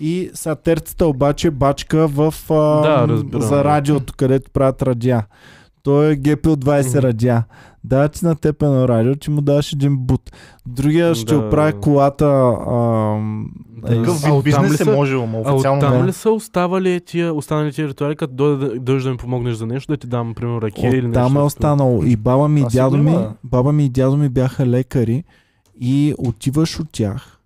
И 0.00 0.30
са 0.34 0.54
терцата 0.54 1.06
обаче 1.06 1.50
бачка 1.50 2.08
в, 2.08 2.34
а, 2.50 2.54
Да, 2.54 3.08
разбирам, 3.08 3.42
за 3.42 3.48
да. 3.48 3.64
радиото, 3.64 4.14
където 4.16 4.50
правят 4.50 4.82
радиа. 4.82 5.22
Той 5.82 6.12
е 6.12 6.16
гепил 6.16 6.56
20 6.56 6.88
Мгм. 6.90 6.98
радиа. 6.98 7.44
Да, 7.84 8.08
ти 8.08 8.24
на 8.24 8.34
теб 8.34 8.62
едно 8.62 8.88
радио, 8.88 9.14
ти 9.14 9.30
му 9.30 9.40
даваш 9.40 9.72
един 9.72 9.96
бут. 9.96 10.32
Другия 10.66 11.14
ще 11.14 11.34
Да. 11.34 11.38
оправи 11.38 11.72
колата. 11.72 12.26
Да. 12.26 13.18
е, 13.86 13.96
Такъв 13.96 14.24
А 14.24 14.30
ли 14.30 14.42
бизнес 14.42 14.80
е 14.80 14.84
са- 14.84 14.92
можело, 14.92 15.24
ама 15.24 15.38
А 15.38 15.52
официално 15.52 15.78
оттам 15.78 16.00
не. 16.00 16.06
ли 16.06 16.12
са 16.12 16.30
оставали 16.30 17.00
тия, 17.00 17.34
останали 17.34 17.72
тия 17.72 17.88
ритуали, 17.88 18.16
като 18.16 18.34
дойде 18.34 18.78
да, 18.78 18.98
да 18.98 19.10
ми 19.10 19.16
помогнеш 19.16 19.54
за 19.54 19.66
нещо, 19.66 19.92
да 19.92 19.96
ти 19.96 20.06
дам, 20.06 20.34
примерно, 20.34 20.62
ракия 20.62 20.90
или 20.90 21.06
нещо? 21.08 21.12
Там 21.14 21.36
е 21.36 21.40
останало. 21.40 22.02
И 22.04 22.16
баба 22.16 22.48
ми 22.48 22.60
и 22.60 22.64
дядо 22.64 22.96
ми, 22.96 23.12
е. 23.12 23.28
баба 23.44 23.72
ми 23.72 23.84
и 23.84 23.88
дядо 23.88 24.16
ми 24.16 24.28
бяха 24.28 24.66
лекари 24.66 25.24
и 25.80 26.14
отиваш 26.18 26.80
от 26.80 26.86
тях. 26.92 27.39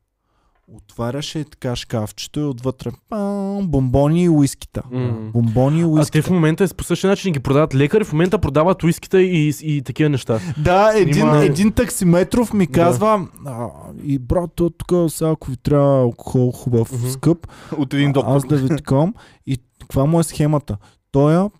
Отваряше 0.76 1.44
така 1.44 1.76
шкафчето 1.76 2.40
и 2.40 2.44
отвътре 2.44 2.90
пам, 3.08 3.68
бомбони 3.68 4.24
и 4.24 4.28
уискита. 4.28 4.82
М. 4.90 5.30
Бомбони 5.32 5.76
и 5.76 5.82
А 5.82 5.84
те 5.84 5.88
уискита. 5.88 6.22
в 6.22 6.30
момента 6.30 6.68
по 6.68 6.84
същия 6.84 7.10
начин 7.10 7.32
ги 7.32 7.40
продават 7.40 7.74
лекари, 7.74 8.04
в 8.04 8.12
момента 8.12 8.38
продават 8.38 8.82
уискита 8.82 9.22
и, 9.22 9.52
и 9.62 9.82
такива 9.82 10.08
неща. 10.10 10.40
Да, 10.58 10.92
един, 10.96 11.18
Има- 11.18 11.38
един 11.38 11.72
таксиметров 11.72 12.52
ми 12.52 12.66
Да. 12.66 12.72
казва, 12.72 13.06
казва, 13.08 13.28
а, 13.46 13.68
и 14.02 14.18
брат, 14.18 14.50
то 14.54 14.70
тук 14.70 15.12
сега 15.12 15.30
ако 15.30 15.50
ви 15.50 15.56
трябва 15.56 15.98
алкохол 15.98 16.52
хубав, 16.52 16.92
Мгм. 16.92 17.08
скъп, 17.08 17.46
От 17.76 17.94
един 17.94 18.12
доктор. 18.12 18.30
аз 18.30 18.46
да 18.46 18.56
ви 18.56 18.68
таком. 18.68 19.14
И 19.46 19.58
каква 19.80 20.04
му 20.04 20.20
е 20.20 20.24
схемата? 20.24 20.76
Той 21.12 21.32
я 21.34 21.50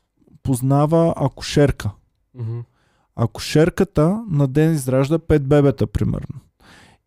познава 0.43 1.15
акушерка. 1.19 1.91
Мгм. 2.35 2.59
Акушерката 3.17 4.25
на 4.31 4.47
ден 4.49 4.73
изражда 4.73 5.19
5 5.19 5.39
бебета, 5.41 5.87
примерно. 5.87 6.41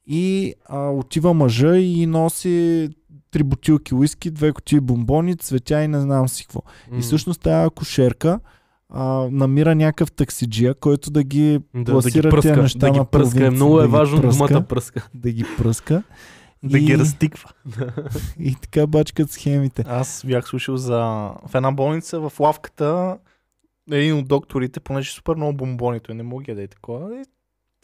И 0.08 0.54
а, 0.66 0.90
отива 0.90 1.34
мъжа 1.34 1.78
и 1.78 2.06
носи 2.06 2.90
три 3.32 3.44
бутилки 3.44 3.96
уиски, 3.96 4.32
две 4.32 4.52
кутии 4.52 4.80
бомбони, 4.80 5.36
цветя 5.36 5.84
и 5.84 5.88
не 5.88 6.02
знам 6.02 6.28
си 6.30 6.44
какво. 6.44 6.62
М. 6.92 6.98
И 6.98 7.02
всъщност 7.02 7.42
тази 7.42 7.68
акушерка 7.68 8.40
а, 8.90 9.28
намира 9.32 9.76
някакъв 9.76 10.12
таксиджия, 10.12 10.76
който 10.76 11.12
да 11.12 11.24
ги 11.24 11.52
да, 11.52 11.60
да 11.74 11.84
ги 11.84 11.92
пласира 11.92 12.30
пръска, 12.30 12.62
неща 12.62 12.80
да 12.80 12.92
ги 12.92 13.00
на 13.00 13.06
пръска. 13.06 13.28
Е, 13.28 13.32
провинция, 13.32 13.52
много 13.52 13.78
да 13.78 13.84
е 13.84 13.88
ги 13.88 13.92
важно 13.92 14.22
пръска. 14.22 14.48
думата 14.48 14.64
пръска. 14.64 15.10
да 15.14 15.32
ги 15.32 15.46
пръска. 15.58 16.04
Да 16.64 16.78
и, 16.78 16.82
ги 16.82 16.98
разтиква. 16.98 17.50
и 18.40 18.56
така 18.56 18.88
бачкат 18.88 19.32
схемите. 19.32 19.84
Аз 19.88 20.24
бях 20.28 20.48
слушал 20.48 20.78
за 20.78 21.00
в 21.48 21.56
една 21.56 21.72
болница 21.72 22.20
в 22.20 22.40
лавката 22.40 23.18
един 23.92 24.18
от 24.18 24.28
докторите, 24.28 24.80
понеже 24.80 25.12
супер 25.12 25.36
много 25.36 25.58
бомбони, 25.58 26.00
той 26.00 26.16
не 26.16 26.24
мога 26.24 26.44
да 26.44 26.52
яде 26.52 26.68
такова, 26.68 27.22
и 27.22 27.24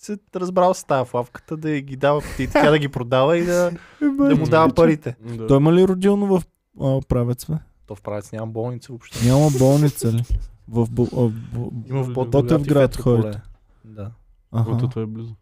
се 0.06 0.18
разбрал 0.36 0.74
с 0.74 0.84
тази 0.84 1.10
в 1.10 1.14
лавката 1.14 1.58
да 1.58 1.82
ги 1.82 1.96
дава 1.96 2.22
и 2.40 2.48
така 2.48 2.70
да 2.70 2.80
ги 2.80 2.88
продава 2.88 3.38
и 3.38 3.46
да, 3.46 3.72
да 4.02 4.36
му 4.36 4.46
дава 4.46 4.74
парите. 4.74 5.16
Да. 5.20 5.48
Той 5.48 5.58
има 5.58 5.74
ли 5.74 5.88
родилно 5.88 6.28
в 6.28 6.44
а, 6.82 7.02
правец, 7.08 7.46
бе? 7.46 7.56
То 7.88 7.96
в 7.96 8.02
правец 8.02 8.32
няма 8.32 8.48
болница 8.48 8.92
въобще. 8.92 9.28
Няма 9.28 9.50
болница 9.60 10.14
ли? 10.14 10.24
В, 10.68 10.88
бо, 10.92 11.04
а, 11.04 11.32
бо, 11.54 11.72
Има 11.90 12.04
в 12.04 12.14
Ботевград 12.14 12.60
Ботевград 12.60 12.96
ходите. 12.96 13.42
Да. 13.86 14.12
това 14.52 15.02
е 15.02 15.06
близо. 15.06 15.36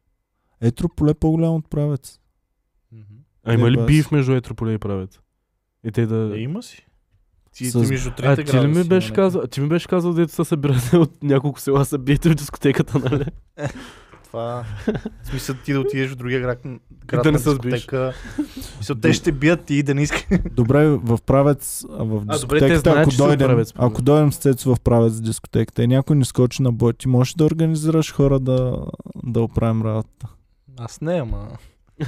Етрополе 0.61 1.13
по-голям 1.13 1.55
от 1.55 1.69
правец. 1.69 2.19
А 3.43 3.53
има 3.53 3.71
ли 3.71 3.85
бив 3.85 4.11
между 4.11 4.33
Етрополе 4.33 4.73
и 4.73 4.77
Правец? 4.77 5.19
И 5.83 5.91
те 5.91 6.05
да... 6.05 6.31
Е, 6.35 6.39
има 6.39 6.63
си. 6.63 6.87
Ти, 7.51 7.65
С- 7.65 7.81
ти 7.81 7.87
между 7.87 8.09
А 8.09 8.15
трите 8.35 8.51
ти 8.51 8.61
ли 8.61 8.67
ми 8.67 8.83
беше 8.83 9.13
казал, 9.13 9.47
ти 9.47 9.61
ми 9.61 9.67
беше 9.67 9.87
казал, 9.87 10.13
дето 10.13 10.33
са 10.33 10.45
събирате 10.45 10.97
от 10.97 11.23
няколко 11.23 11.59
села 11.59 11.85
са 11.85 11.97
биете 11.97 12.29
в 12.29 12.35
дискотеката, 12.35 12.99
нали? 12.99 13.25
Това... 14.31 14.63
В 15.23 15.27
смисъл 15.27 15.55
ти 15.55 15.73
да 15.73 15.79
отидеш 15.79 16.11
в 16.11 16.15
другия 16.15 16.41
град, 16.41 16.59
град 17.05 17.23
да 17.23 17.31
не 17.31 17.35
на 17.35 17.39
се 17.39 17.49
сбиеш. 17.49 17.73
дискотека. 17.73 18.13
Мисъл, 18.77 18.95
те 18.95 19.13
ще 19.13 19.31
бият 19.31 19.69
и 19.69 19.83
да 19.83 19.95
не 19.95 20.01
искаш. 20.01 20.39
Добре, 20.51 20.87
в 20.87 21.19
правец, 21.25 21.85
а 21.91 22.03
в 22.03 22.23
А, 22.27 22.39
добре, 22.39 22.59
дискотеката, 22.59 22.93
ако 22.97 23.11
дойдем, 23.11 23.47
Правец, 23.47 23.73
ако 23.75 24.01
дойдем 24.01 24.31
с 24.31 24.37
Цецо 24.37 24.75
в 24.75 24.79
правец 24.79 25.13
в 25.13 25.21
дискотеката 25.21 25.83
и 25.83 25.87
някой 25.87 26.15
не 26.15 26.25
скочи 26.25 26.63
на 26.63 26.71
бой, 26.71 26.93
ти 26.93 27.07
можеш 27.07 27.33
да 27.33 27.45
организираш 27.45 28.13
хора 28.13 28.39
да, 28.39 28.85
да 29.23 29.41
оправим 29.41 29.81
работата. 29.81 30.27
Аз 30.79 31.01
не, 31.01 31.21
ама... 31.21 31.47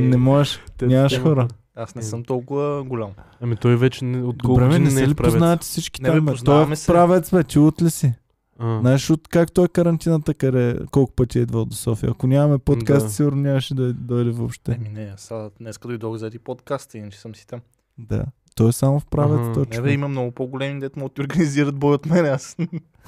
Не 0.00 0.16
можеш, 0.16 0.60
нямаш 0.82 1.20
хора. 1.20 1.48
Аз 1.76 1.94
не 1.94 2.00
Е. 2.00 2.02
съм 2.02 2.24
толкова 2.24 2.84
голям. 2.84 3.10
Ами 3.40 3.56
той 3.56 3.76
вече 3.76 4.04
не, 4.04 4.22
от 4.22 4.42
колко 4.42 4.60
Добре, 4.60 4.64
бе, 4.64 4.78
не 4.78 4.78
години 4.78 4.90
се 4.90 5.04
е 5.04 5.08
ли 5.08 5.14
познавате 5.14 5.64
всички 5.64 6.02
Не, 6.02 6.08
там? 6.08 6.24
бе? 6.24 6.32
Той 6.44 6.62
е 6.64 6.66
правец, 6.86 7.30
бе, 7.30 7.44
чуват 7.44 7.82
ли 7.82 7.90
си? 7.90 8.12
А, 8.58 8.80
Знаеш 8.80 9.10
от 9.10 9.28
както 9.28 9.64
е 9.64 9.68
карантината, 9.68 10.34
къде, 10.34 10.78
колко 10.90 11.12
пъти 11.12 11.38
е 11.38 11.42
идвал 11.42 11.64
до 11.64 11.74
София. 11.74 12.10
Ако 12.10 12.26
нямаме 12.26 12.58
подкаст, 12.58 13.06
Да. 13.06 13.12
сигурно 13.12 13.42
нямаше 13.42 13.74
да 13.74 13.92
дойде 13.92 14.30
въобще. 14.30 14.72
Еми 14.72 14.88
не, 14.88 15.04
аз 15.04 15.20
сега 15.20 15.50
днеска 15.60 15.88
дойдох 15.88 16.16
заради 16.16 16.38
подкаста, 16.38 16.98
иначе 16.98 17.18
съм 17.18 17.34
си 17.34 17.46
там. 17.46 17.60
Да. 17.98 18.24
Той 18.54 18.68
е 18.68 18.72
само 18.72 19.00
в 19.00 19.06
правец, 19.06 19.40
Аха. 19.40 19.52
точно. 19.54 19.74
Не 19.74 19.80
бе, 19.80 19.92
има 19.92 20.08
много 20.08 20.30
по-големи, 20.30 20.80
дето 20.80 20.98
могат 20.98 21.12
да 21.12 21.14
ти 21.14 21.20
организират 21.22 21.76
бой 21.76 21.94
от 21.94 22.06
мен. 22.06 22.26
Аз 22.26 22.56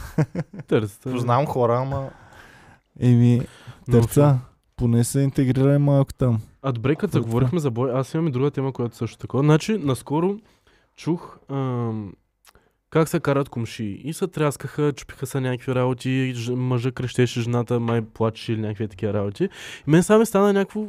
търсите. 0.66 1.10
познавам 1.10 1.46
хора, 1.46 1.78
ама 1.78 2.10
Еми, 3.00 3.40
търца, 3.90 4.38
поне 4.76 5.04
се 5.04 5.20
интегрирай 5.20 5.78
малко 5.78 6.14
там. 6.14 6.40
А 6.62 6.72
добре, 6.72 6.96
като 6.96 7.12
заговорихме 7.12 7.60
за 7.60 7.70
бой, 7.70 7.90
аз 7.92 8.14
имам 8.14 8.28
и 8.28 8.32
друга 8.32 8.50
тема, 8.50 8.72
която 8.72 8.96
също 8.96 9.18
такова. 9.18 9.42
Значи, 9.42 9.78
наскоро 9.78 10.38
чух 10.96 11.38
ам, 11.48 12.12
как 12.90 13.08
се 13.08 13.20
карат 13.20 13.48
комши 13.48 14.00
и 14.04 14.12
се 14.12 14.26
тряскаха, 14.26 14.92
чупиха 14.92 15.26
се 15.26 15.40
някакви 15.40 15.74
работи, 15.74 16.34
мъжа 16.50 16.92
крещеше, 16.92 17.40
жената 17.40 17.80
май 17.80 18.02
плачеше 18.02 18.52
или 18.52 18.60
някакви 18.60 18.88
такива 18.88 19.12
работи. 19.12 19.44
И 19.44 19.90
мен 19.90 20.02
само 20.02 20.20
ми 20.20 20.26
стана 20.26 20.52
някакво 20.52 20.86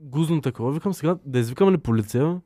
гузно 0.00 0.40
такова. 0.40 0.72
Викам 0.72 0.94
сега 0.94 1.16
да 1.24 1.38
извикам 1.38 1.72
ли 1.72 1.78
полиция 1.78 2.40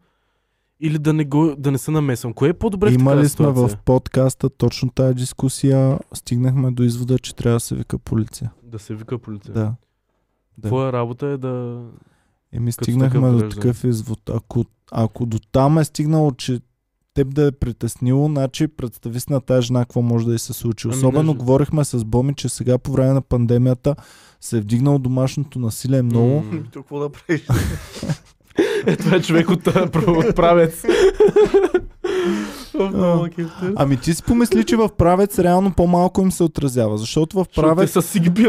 или 0.80 0.98
да 0.98 1.12
не, 1.12 1.24
го, 1.24 1.54
да 1.58 1.70
не 1.70 1.78
се 1.78 1.90
намесвам. 1.90 2.32
Кое 2.32 2.48
е 2.48 2.52
по-добре 2.52 2.90
в 2.90 2.94
Имали 2.94 3.28
такава 3.28 3.68
сме 3.68 3.76
в 3.76 3.78
подкаста 3.84 4.50
точно 4.50 4.90
тази 4.90 5.14
дискусия. 5.14 5.98
Стигнахме 6.14 6.70
до 6.70 6.82
извода, 6.82 7.18
че 7.18 7.36
трябва 7.36 7.56
да 7.56 7.60
се 7.60 7.74
вика 7.74 7.98
полиция. 7.98 8.52
Да 8.62 8.78
се 8.78 8.94
вика 8.94 9.18
полиция. 9.18 9.54
Да. 9.54 9.74
да. 10.58 10.68
Твоя 10.68 10.92
работа 10.92 11.26
е 11.26 11.36
да... 11.36 11.84
Еми 12.52 12.72
стигнахме 12.72 13.20
такъв 13.20 13.42
до 13.42 13.48
такъв 13.48 13.84
извод. 13.84 14.30
Ако, 14.30 14.64
ако 14.92 15.26
до 15.26 15.38
там 15.52 15.78
е 15.78 15.84
стигнало, 15.84 16.30
че 16.30 16.60
теб 17.14 17.34
да 17.34 17.46
е 17.46 17.52
притеснило, 17.52 18.26
значи 18.26 18.68
представи 18.68 19.20
си 19.20 19.26
на 19.30 19.40
тази 19.40 19.66
жена 19.66 19.80
какво 19.80 20.02
може 20.02 20.26
да 20.26 20.34
й 20.34 20.38
се 20.38 20.52
случи. 20.52 20.88
Ами, 20.88 20.96
Особено 20.96 21.32
даже- 21.32 21.38
говорихме 21.38 21.84
с 21.84 22.04
Боми, 22.04 22.34
че 22.34 22.48
сега 22.48 22.78
по 22.78 22.92
време 22.92 23.12
на 23.12 23.20
пандемията 23.20 23.94
се 24.40 24.56
е 24.56 24.60
вдигнало 24.60 24.98
домашното 24.98 25.58
насилие 25.58 26.02
много. 26.02 26.34
М. 26.42 26.50
тук 26.52 26.72
какво 26.72 26.98
да 26.98 27.08
правиш? 27.10 27.46
Е, 28.86 28.96
това 28.96 29.16
е 29.16 29.22
човек 29.22 29.50
от 29.50 29.64
правец. 30.36 30.84
Ами 33.76 33.96
ти 33.96 34.14
си 34.14 34.22
помисли, 34.22 34.64
че 34.64 34.76
в 34.76 34.88
правец 34.90 35.38
реално 35.38 35.72
по-малко 35.72 36.20
им 36.20 36.32
се 36.32 36.42
отразява, 36.42 36.98
защото 36.98 37.36
в 37.36 37.46
правец, 37.56 37.92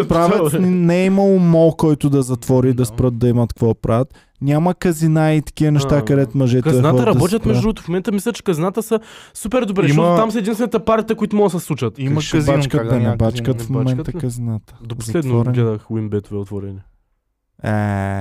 правец 0.08 0.52
бе. 0.52 0.60
не 0.60 1.02
е 1.02 1.06
имало 1.06 1.40
мол, 1.40 1.72
който 1.72 2.10
да 2.10 2.22
затвори 2.22 2.70
и 2.70 2.74
да 2.74 2.76
Да. 2.76 2.86
спрат 2.86 3.18
да 3.18 3.28
имат 3.28 3.50
какво 3.50 3.68
да 3.68 3.76
правят. 3.76 4.08
Няма 4.42 4.74
казина 4.74 5.34
и 5.34 5.42
такива 5.42 5.72
неща, 5.72 5.98
А, 5.98 6.06
където 6.06 6.38
мъжете 6.38 6.72
да 6.72 6.82
ходят 6.82 6.96
да 6.96 7.06
работят 7.06 7.42
се 7.42 7.48
между 7.48 7.62
другото. 7.62 7.82
В 7.82 7.88
момента 7.88 8.12
мисля, 8.12 8.34
че 8.34 8.44
казината 8.44 8.84
са 8.84 9.00
супер 9.34 9.66
добре, 9.66 9.82
Има- 9.82 9.88
защото 9.88 10.16
там 10.16 10.32
са 10.32 10.40
единствената 10.40 10.80
партия, 10.80 11.16
които 11.16 11.36
могат 11.36 11.52
да 11.52 11.60
се 11.60 11.66
случат. 11.66 12.00
Има 12.00 12.22
казино, 12.32 12.46
бачкат, 12.48 12.88
да 12.90 13.00
не 13.00 13.16
бачкат 13.16 13.62
в 13.62 13.70
момента 13.70 14.14
казината. 14.14 14.74
До 14.84 14.96
последно 14.96 15.22
Затворени. 15.30 15.56
гледах 15.56 15.92
уинбетове 15.92 16.38
отворени. 16.38 16.80
Е, 17.64 17.70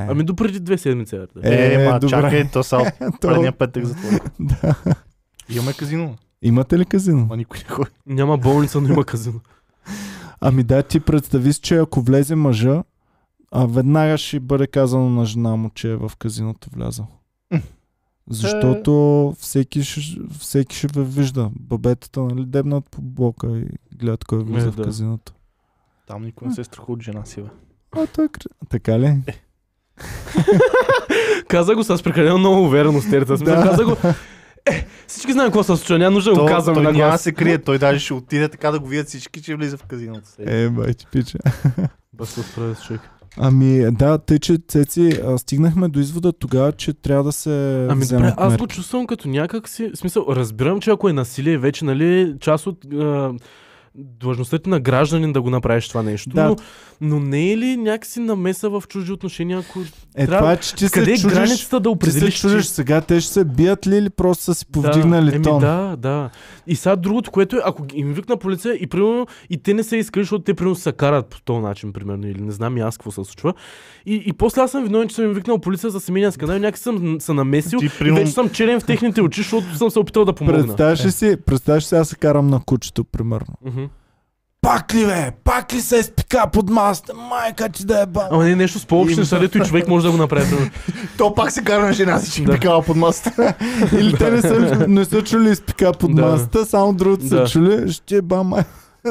Ами 0.08 0.24
до 0.24 0.36
преди 0.36 0.60
две 0.60 0.78
седмици. 0.78 1.16
Е, 1.16 1.20
Е, 1.44 1.74
Е, 1.74 1.88
ма, 1.88 1.98
добре. 1.98 2.08
чакай, 2.10 2.44
то 2.44 2.62
са 2.62 2.76
от 3.02 3.20
предния 3.20 3.52
петък 3.52 3.84
затвори. 3.84 4.18
да. 4.40 4.74
Имаме 5.50 5.72
казино, 5.72 6.16
Имате 6.42 6.78
ли 6.78 6.84
казино? 6.84 7.26
ма 7.26 7.36
никой 7.36 7.58
не 7.58 7.64
ходи. 7.68 7.90
Няма 8.06 8.38
болница, 8.38 8.80
но 8.80 8.88
има 8.88 9.04
казино. 9.04 9.40
Ами 10.40 10.62
да, 10.62 10.82
ти 10.82 11.00
представи 11.00 11.52
си, 11.52 11.60
че 11.60 11.76
ако 11.76 12.00
влезе 12.00 12.34
мъжа, 12.34 12.82
а 13.52 13.66
веднага 13.66 14.18
ще 14.18 14.40
бъде 14.40 14.66
казано 14.66 15.10
на 15.10 15.24
жена 15.24 15.56
му, 15.56 15.70
че 15.70 15.90
е 15.90 15.96
в 15.96 16.12
казиното 16.18 16.68
влязъл. 16.72 17.06
Защото 18.30 18.92
всеки 19.38 19.82
ще, 19.84 20.00
всеки 20.38 20.76
ще 20.76 20.86
ве 20.88 21.02
вижда. 21.04 21.50
Бабетата, 21.60 22.20
нали, 22.20 22.44
дебнат 22.46 22.84
по 22.90 23.02
блока 23.02 23.58
и 23.58 23.66
гледат 23.96 24.24
кой 24.24 24.38
влиза 24.38 24.68
Е, 24.68 24.70
в 24.70 24.76
да. 24.76 24.82
казиното. 24.84 25.32
Там 26.06 26.24
никой 26.24 26.48
не 26.48 26.54
се 26.54 26.64
страхува 26.64 26.92
от 26.92 27.02
жена 27.02 27.24
си, 27.24 27.42
бе. 27.42 27.48
А, 27.92 28.06
той 28.06 28.24
е 28.24 28.28
кр... 28.28 28.40
Така 28.68 28.98
ли? 29.00 29.16
Каза 31.48 31.74
го 31.74 31.84
с 31.84 32.02
прекалено 32.02 32.38
много 32.38 32.64
увереност. 32.64 33.10
Терта. 33.10 33.36
Да. 33.36 33.62
Каза 33.62 33.84
го. 33.84 33.96
Е, 34.70 34.86
всички 35.06 35.32
знаем 35.32 35.48
какво 35.48 35.62
се 35.62 35.66
случва. 35.66 35.98
Няма 35.98 36.10
нужда 36.10 36.34
да 36.34 36.40
го 36.40 36.46
казваме 36.46 36.74
той 36.74 36.84
на 36.84 36.92
няма 36.92 37.12
да 37.12 37.18
се 37.18 37.32
крие, 37.32 37.58
той 37.58 37.78
даже 37.78 38.00
ще 38.00 38.14
отиде 38.14 38.48
така 38.48 38.70
да 38.70 38.78
го 38.78 38.86
видят 38.88 39.08
всички, 39.08 39.42
че 39.42 39.56
влиза 39.56 39.76
в 39.76 39.82
казиното. 39.82 40.28
Е, 40.38 40.68
бай 40.68 40.94
ти 40.94 41.06
пича. 41.12 41.38
Бас 42.12 42.28
се 42.28 42.42
справя 42.42 42.74
с 42.74 42.82
човек. 42.82 43.00
Ами 43.36 43.90
да, 43.90 44.18
тъй 44.18 44.38
че 44.38 44.58
Цеци, 44.68 45.20
а, 45.26 45.38
стигнахме 45.38 45.88
до 45.88 46.00
извода 46.00 46.32
тогава, 46.32 46.72
че 46.72 46.92
трябва 46.92 47.24
да 47.24 47.32
се 47.32 47.86
Ами 47.90 48.00
вземат 48.00 48.30
добре, 48.30 48.34
аз 48.36 48.56
го 48.56 48.66
чувствам 48.66 49.06
като 49.06 49.28
някак 49.28 49.68
си... 49.68 49.90
Смисъл, 49.94 50.26
разбирам, 50.28 50.80
че 50.80 50.90
ако 50.90 51.08
е 51.08 51.12
насилие, 51.12 51.58
вече, 51.58 51.84
нали, 51.84 52.34
част 52.40 52.66
от 52.66 52.84
а, 52.94 53.32
длъжността 53.94 54.58
ти 54.58 54.70
на 54.70 54.80
гражданин 54.80 55.32
да 55.32 55.42
го 55.42 55.50
направиш 55.50 55.88
това 55.88 56.02
нещо. 56.02 56.30
Да. 56.30 56.44
Но, 56.48 56.56
но 57.00 57.20
не 57.20 57.52
е 57.52 57.56
ли 57.58 57.76
някакси 57.76 58.20
намеса 58.20 58.70
в 58.70 58.82
чужди 58.88 59.12
отношения, 59.12 59.58
ако... 59.58 59.80
Е, 60.16 60.26
трябва- 60.26 60.38
това 60.38 60.52
е, 60.52 60.56
че 60.56 60.74
ти 60.74 60.88
се 60.88 60.92
Къде 60.92 61.12
е 61.12 61.16
чудиш, 61.16 61.36
границата 61.36 61.80
да 61.80 61.82
ти 61.82 61.84
се 61.84 61.88
определиш? 61.88 62.40
чудиш 62.40 62.64
сега, 62.64 63.00
те 63.00 63.20
ще 63.20 63.32
се 63.32 63.44
бият 63.44 63.86
ли 63.86 63.96
или 63.96 64.10
просто 64.10 64.44
са 64.44 64.54
си 64.54 64.66
повдигнали 64.66 65.30
да, 65.30 65.36
еми, 65.36 65.44
тон? 65.44 65.60
Да, 65.60 65.96
да. 65.98 66.30
И 66.66 66.76
сега 66.76 66.96
другото, 66.96 67.30
което 67.30 67.56
е, 67.56 67.60
ако 67.64 67.82
им 67.94 68.12
викна 68.12 68.36
полиция 68.36 68.74
и 68.74 68.86
примерно 68.86 69.26
и 69.50 69.62
те 69.62 69.74
не 69.74 69.82
се 69.82 69.96
искали, 69.96 70.22
защото 70.22 70.44
те 70.44 70.54
примерно 70.54 70.76
се 70.76 70.92
карат 70.92 71.26
по 71.26 71.40
този 71.40 71.60
начин, 71.60 71.92
примерно, 71.92 72.26
или 72.26 72.40
не 72.40 72.52
знам 72.52 72.76
и 72.76 72.80
аз 72.80 72.96
какво 72.98 73.10
се 73.10 73.24
случва. 73.24 73.54
И, 74.06 74.22
и 74.26 74.32
после 74.32 74.60
аз 74.60 74.70
съм 74.70 74.84
виновен, 74.84 75.08
че 75.08 75.14
съм 75.14 75.24
им 75.24 75.32
викнал 75.32 75.58
полиция 75.58 75.90
за 75.90 76.00
семейния 76.00 76.32
скандал 76.32 76.56
и 76.56 76.60
някак 76.60 76.78
съм 76.78 77.20
се 77.20 77.32
намесил. 77.32 77.78
Ти, 77.78 77.86
И 77.86 77.90
примерно, 77.98 78.16
вече 78.16 78.32
съм 78.32 78.50
черен 78.50 78.80
в 78.80 78.84
техните 78.84 79.22
очи, 79.22 79.40
защото 79.40 79.76
съм 79.76 79.90
се 79.90 79.98
опитал 79.98 80.24
да 80.24 80.32
помогна. 80.32 80.62
Представяш 80.66 81.04
ли 81.04 81.10
си, 81.10 81.36
представяш 81.46 81.84
си, 81.84 81.94
аз 81.94 82.08
се 82.08 82.16
карам 82.16 82.46
на 82.46 82.60
кучето, 82.66 83.04
примерно. 83.04 83.54
Мгм. 83.64 83.84
Пак 84.62 84.94
ли 84.94 85.06
бе? 85.06 85.30
Пак 85.44 85.72
ли 85.72 85.80
се 85.80 85.96
изпика 85.96 86.44
под 86.52 86.70
масата? 86.70 87.12
Майка 87.14 87.68
ти 87.68 87.84
да 87.86 88.02
е 88.02 88.06
ба. 88.06 88.28
Ама 88.30 88.44
не 88.44 88.56
нещо 88.56 88.78
с 88.78 88.86
по-общи 88.86 89.16
неща, 89.16 89.38
дето 89.38 89.58
и 89.58 89.62
човек 89.62 89.88
може 89.88 90.06
да 90.06 90.12
го 90.12 90.18
направи. 90.18 90.46
то 91.18 91.34
пак 91.34 91.50
се 91.50 91.62
кара 91.62 91.82
на 91.82 91.92
жена 91.92 92.18
си, 92.18 92.32
че 92.32 92.44
Да. 92.44 92.52
пикава 92.52 92.82
под 92.82 92.96
масата. 92.96 93.54
Или 93.92 94.14
те 94.14 94.30
не 94.30 94.40
са, 94.40 94.54
не 94.88 95.04
са 95.04 95.22
чули 95.22 95.50
изпика 95.50 95.92
под 95.92 96.14
Да. 96.14 96.22
масата, 96.22 96.64
само 96.64 96.92
другото 96.92 97.22
Да. 97.22 97.28
са 97.28 97.52
чули, 97.52 97.92
ще 97.92 98.22
ба 98.22 98.42
май. 98.42 98.62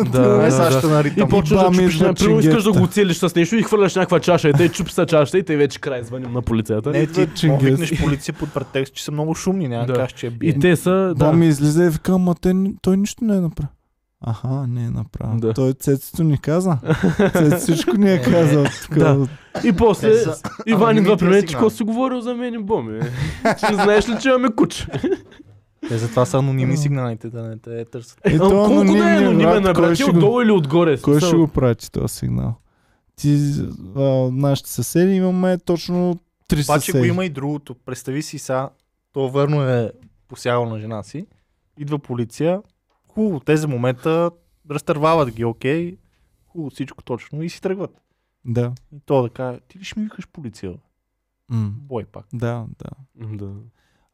да, 0.05 0.45
Е, 0.47 0.71
ще 0.71 0.81
да. 0.81 0.89
наритам. 0.89 1.27
И 1.27 1.29
почваш 1.29 1.59
да 1.59 1.65
чупиш, 1.67 1.95
идва 1.95 2.07
на- 2.07 2.13
примерно 2.13 2.39
искаш 2.39 2.63
да 2.63 2.71
го 2.71 2.83
оцелиш 2.83 3.17
с 3.17 3.35
нещо 3.35 3.55
и 3.55 3.63
хвърляш 3.63 3.95
някаква 3.95 4.19
чаша 4.19 4.49
и 4.49 4.53
те 4.53 4.69
чупи 4.69 4.91
са 4.91 5.05
чашата 5.05 5.37
и 5.37 5.43
те 5.43 5.57
вече 5.57 5.79
край 5.79 6.03
звъним 6.03 6.33
на 6.33 6.41
полицията. 6.41 6.89
Не, 6.89 6.97
Идва 6.99 7.25
ти 7.27 7.49
викнеш 7.49 8.01
полиция 8.01 8.33
под 8.33 8.53
претекст, 8.53 8.93
че 8.93 9.03
са 9.03 9.11
много 9.11 9.35
шумни, 9.35 9.67
няма 9.67 9.85
Да. 9.85 9.93
кажеш, 9.93 10.13
че 10.13 10.27
е 10.27 10.29
бие. 10.29 10.49
И 10.49 10.59
те 10.59 10.75
са... 10.75 11.13
Да. 11.15 11.33
Ми 11.33 11.47
излиза 11.47 11.83
и 11.83 11.89
вика, 11.89 12.17
ма 12.17 12.35
те, 12.35 12.53
той 12.81 12.97
нищо 12.97 13.23
не 13.23 13.35
е 13.35 13.39
направил. 13.39 13.69
Аха, 14.21 14.67
не 14.67 14.83
е 14.83 14.89
направил. 14.89 15.39
Да. 15.39 15.53
Той 15.53 15.73
цецето 15.73 16.23
ни 16.23 16.37
каза. 16.37 16.77
Цецето 17.33 17.57
всичко 17.57 17.91
ни 17.93 18.11
е 18.11 18.21
казал. 18.21 18.65
Тук. 18.83 18.95
Да. 18.95 19.27
И 19.63 19.73
после 19.73 20.13
Иван 20.67 20.97
идва 20.97 21.17
при 21.17 21.27
мен, 21.27 21.41
че 21.41 21.53
какво 21.53 21.69
си 21.69 21.83
говорил 21.83 22.21
за 22.21 22.35
мен 22.35 22.53
и 22.53 22.57
Боми? 22.59 22.99
Че 23.59 23.73
знаеш 23.73 24.09
ли, 24.09 24.17
че 24.21 24.29
имаме 24.29 24.49
куче? 24.51 24.87
Те 25.87 25.97
затова 25.97 26.25
са 26.25 26.37
анонимни 26.37 26.77
сигналите, 26.77 27.29
да 27.29 27.43
не 27.43 27.57
те 27.57 27.85
търсят. 27.85 28.19
Е, 28.23 28.35
А 28.35 28.39
то 28.39 28.49
колко 28.49 28.83
да 28.85 29.11
е 29.11 29.17
анонимен, 29.17 29.63
брат, 29.63 29.75
брат? 29.75 29.95
Ти 29.95 30.03
го- 30.03 30.09
отдолу 30.09 30.41
или 30.41 30.51
отгоре? 30.51 30.97
Кой 30.97 31.19
ще 31.19 31.35
го 31.35 31.47
прати 31.47 31.91
този 31.91 32.15
сигнал? 32.15 32.53
Ти, 33.15 33.53
а, 33.95 34.01
нашите 34.31 34.69
съседи 34.69 35.13
имаме 35.13 35.57
точно 35.57 36.19
три 36.47 36.55
Обаче 36.57 36.73
го 36.81 36.81
съседи. 36.87 37.07
има 37.07 37.25
и 37.25 37.29
другото. 37.29 37.75
Представи 37.75 38.21
си 38.21 38.39
сега, 38.39 38.69
то 39.13 39.29
верно 39.29 39.63
е 39.63 39.91
посягал 40.27 40.65
на 40.65 40.79
жена 40.79 41.03
си. 41.03 41.25
Идва 41.77 41.99
полиция. 41.99 42.61
Хубаво, 43.13 43.39
те 43.39 43.57
за 43.57 43.67
момента 43.67 44.31
разтървават 44.71 45.31
ги, 45.31 45.45
окей. 45.45 45.97
Хубаво, 46.47 46.69
всичко 46.69 47.03
точно. 47.03 47.43
И 47.43 47.49
си 47.49 47.61
тръгват. 47.61 48.01
Да. 48.45 48.73
И 48.95 48.99
то 49.05 49.21
да 49.21 49.29
каже, 49.29 49.59
ти 49.67 49.79
ли 49.79 49.83
ще 49.83 49.99
ми 49.99 50.05
викаш 50.05 50.27
полиция? 50.27 50.73
М. 51.49 51.71
Бой 51.75 52.05
пак. 52.05 52.25
Да, 52.33 52.65
да. 52.79 52.89
Да. 53.37 53.51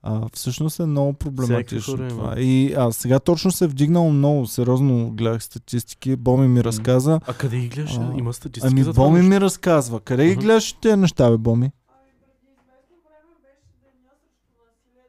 А, 0.02 0.30
всъщност 0.34 0.80
е 0.80 0.86
много 0.86 1.14
проблематично 1.14 1.98
има. 1.98 2.08
това. 2.08 2.34
И 2.38 2.74
а, 2.74 2.92
сега 2.92 3.20
точно 3.20 3.52
се 3.52 3.66
е 3.66 3.68
вдигнало 3.68 4.12
много, 4.12 4.48
сериозно 4.48 5.12
гледах 5.12 5.44
статистики. 5.44 6.16
Боми 6.16 6.48
ми 6.48 6.64
разказа. 6.64 7.20
А 7.28 7.34
къде 7.34 7.60
ги 7.60 7.70
гледаш? 7.70 7.98
А, 7.98 8.14
Има 8.18 8.34
статистика 8.34 8.72
Ами 8.72 8.84
за 8.84 8.92
това 8.94 9.04
Боми 9.06 9.18
нещо? 9.18 9.30
ми 9.30 9.42
разказва. 9.42 10.00
Къде 10.00 10.26
ги 10.26 10.32
Аха. 10.32 10.42
гледаш 10.42 10.74
тези 10.74 10.96
неща, 10.98 11.32
бе, 11.32 11.38
Боми? 11.38 11.72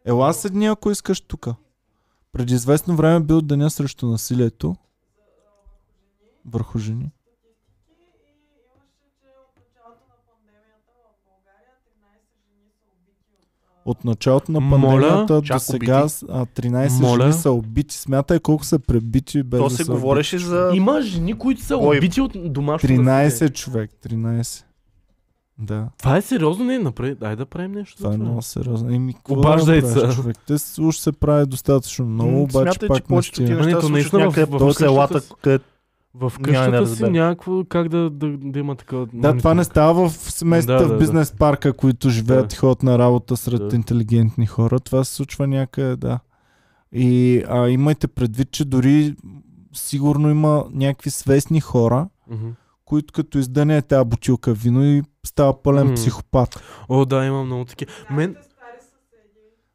Ела 0.05 0.35
седни, 0.35 0.67
ако 0.67 0.91
искаш 0.91 1.21
тук. 1.21 1.49
Преди 2.37 2.55
известно 2.55 2.97
време 2.97 3.21
бил 3.21 3.41
деня 3.41 3.71
срещу 3.71 4.07
насилието. 4.07 4.77
Върху 6.47 6.79
жени. 6.79 7.11
От 13.85 14.05
началото 14.05 14.53
на 14.53 14.61
Моля? 14.61 14.81
пандемията 15.01 15.35
до 15.35 15.43
Чак 15.43 15.61
сега 15.63 16.01
убити? 16.03 16.25
а, 16.29 16.47
13 16.47 17.01
Моля? 17.01 17.21
жени 17.23 17.33
са 17.33 17.51
убити. 17.51 17.99
Смятай 17.99 18.41
колко 18.41 18.65
са 18.65 18.79
пребити 18.79 19.43
без 19.43 19.59
То 19.61 19.65
да 19.65 19.71
се 19.71 19.85
са 19.85 19.93
говореше 19.93 20.39
за... 20.39 20.71
Има 20.75 21.03
жени, 21.03 21.39
които 21.39 21.63
са 21.63 21.77
Ой. 21.77 21.99
убити 21.99 22.21
от 22.21 22.53
домашно 22.53 22.89
13 22.89 22.99
насилие. 23.03 23.49
човек, 23.51 23.91
13. 24.05 24.65
Да, 25.59 25.89
Това 25.99 26.17
е 26.17 26.23
сериозно, 26.23 26.65
не? 26.65 26.79
Напред, 26.79 27.19
дай 27.19 27.37
да 27.37 27.47
правим 27.47 27.73
нещо. 27.73 27.97
това 27.97 28.15
е 28.15 28.17
много 28.17 28.43
сериозно. 28.43 28.91
Еми, 28.91 29.15
да 29.29 29.35
Обаждай 29.35 29.81
направиш, 29.81 30.11
се. 30.11 30.17
Човек? 30.17 30.37
Те 30.47 30.55
уж 30.81 30.97
се 30.97 31.13
прави 31.13 31.47
достатъчно 31.47 32.07
много, 32.07 32.31
М, 32.31 32.39
обаче 32.39 32.53
Смятай, 32.53 32.73
че 32.73 32.87
пак 32.89 32.97
не 32.97 33.07
повечето 33.07 33.35
стига. 33.35 33.47
тия 33.49 33.59
Не, 33.59 33.65
неща 33.67 33.89
наистина 33.89 34.25
някъде 34.25 34.45
в 34.47 34.51
по 34.51 34.59
къщата 34.59 34.75
селата, 34.79 35.21
където 35.43 35.65
В 36.15 36.21
Няма 36.39 36.43
къщата 36.43 36.81
да 36.81 36.87
си 36.87 37.03
някакво 37.03 37.65
как 37.65 37.89
да, 37.89 38.11
да, 38.11 38.37
да 38.39 38.59
има 38.59 38.75
такава... 38.77 39.07
Да, 39.13 39.37
това 39.37 39.55
не 39.55 39.65
става 39.65 40.09
в 40.09 40.13
семействата 40.13 40.79
Да, 40.79 40.89
да, 40.89 40.89
в 40.89 40.93
да. 40.93 40.99
бизнес 40.99 41.33
парка, 41.33 41.73
които 41.73 42.11
живеят 42.11 42.49
Да. 42.49 42.55
и 42.55 42.57
ходят 42.57 42.83
на 42.83 42.99
работа 42.99 43.37
сред 43.37 43.69
Да. 43.69 43.77
интелигентни 43.77 44.47
хора. 44.47 44.81
Това 44.81 45.05
се 45.05 45.15
случва 45.15 45.47
някъде, 45.47 45.97
да. 45.97 46.19
И 46.93 47.43
а, 47.49 47.69
имайте 47.69 48.07
предвид, 48.07 48.51
че 48.51 48.65
дори 48.65 49.15
сигурно 49.75 50.31
има 50.31 50.65
някакви 50.73 51.11
свестни 51.11 51.61
хора, 51.61 52.09
Мгм. 52.31 52.47
които 52.85 53.13
като 53.13 53.39
издане 53.39 53.83
тази 53.83 54.05
бутилка 54.05 54.53
вино 54.53 54.85
и 54.85 55.03
става 55.27 55.63
пълен 55.63 55.89
М. 55.89 55.95
психопат. 55.95 56.63
О, 56.89 57.05
да, 57.05 57.25
има 57.25 57.45
много 57.45 57.65
такива. 57.65 57.93
Мен... 58.11 58.37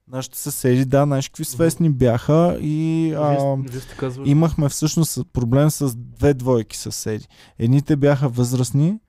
Нашите 0.07 0.37
съседи, 0.37 0.85
да, 0.85 1.03
знаеш 1.03 1.29
какви 1.29 1.45
свестни 1.45 1.89
бяха 1.89 2.57
и 2.61 3.13
а, 3.17 3.55
Вие, 3.55 3.79
вие 4.09 4.31
имахме 4.31 4.69
всъщност 4.69 5.19
проблем 5.33 5.69
с 5.71 5.95
две 5.95 6.33
двойки 6.33 6.77
съседи. 6.77 7.27
Едните 7.59 7.95
бяха 7.95 8.29
възрастни, 8.29 8.99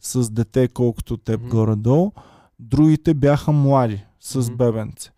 с 0.00 0.30
дете 0.30 0.68
колкото 0.68 1.16
теб 1.16 1.40
Мгм. 1.40 1.48
горе-долу, 1.48 2.12
другите 2.58 3.14
бяха 3.14 3.52
млади, 3.52 4.04
с 4.20 4.48
Мгм. 4.48 4.56
бебенце. 4.56 5.10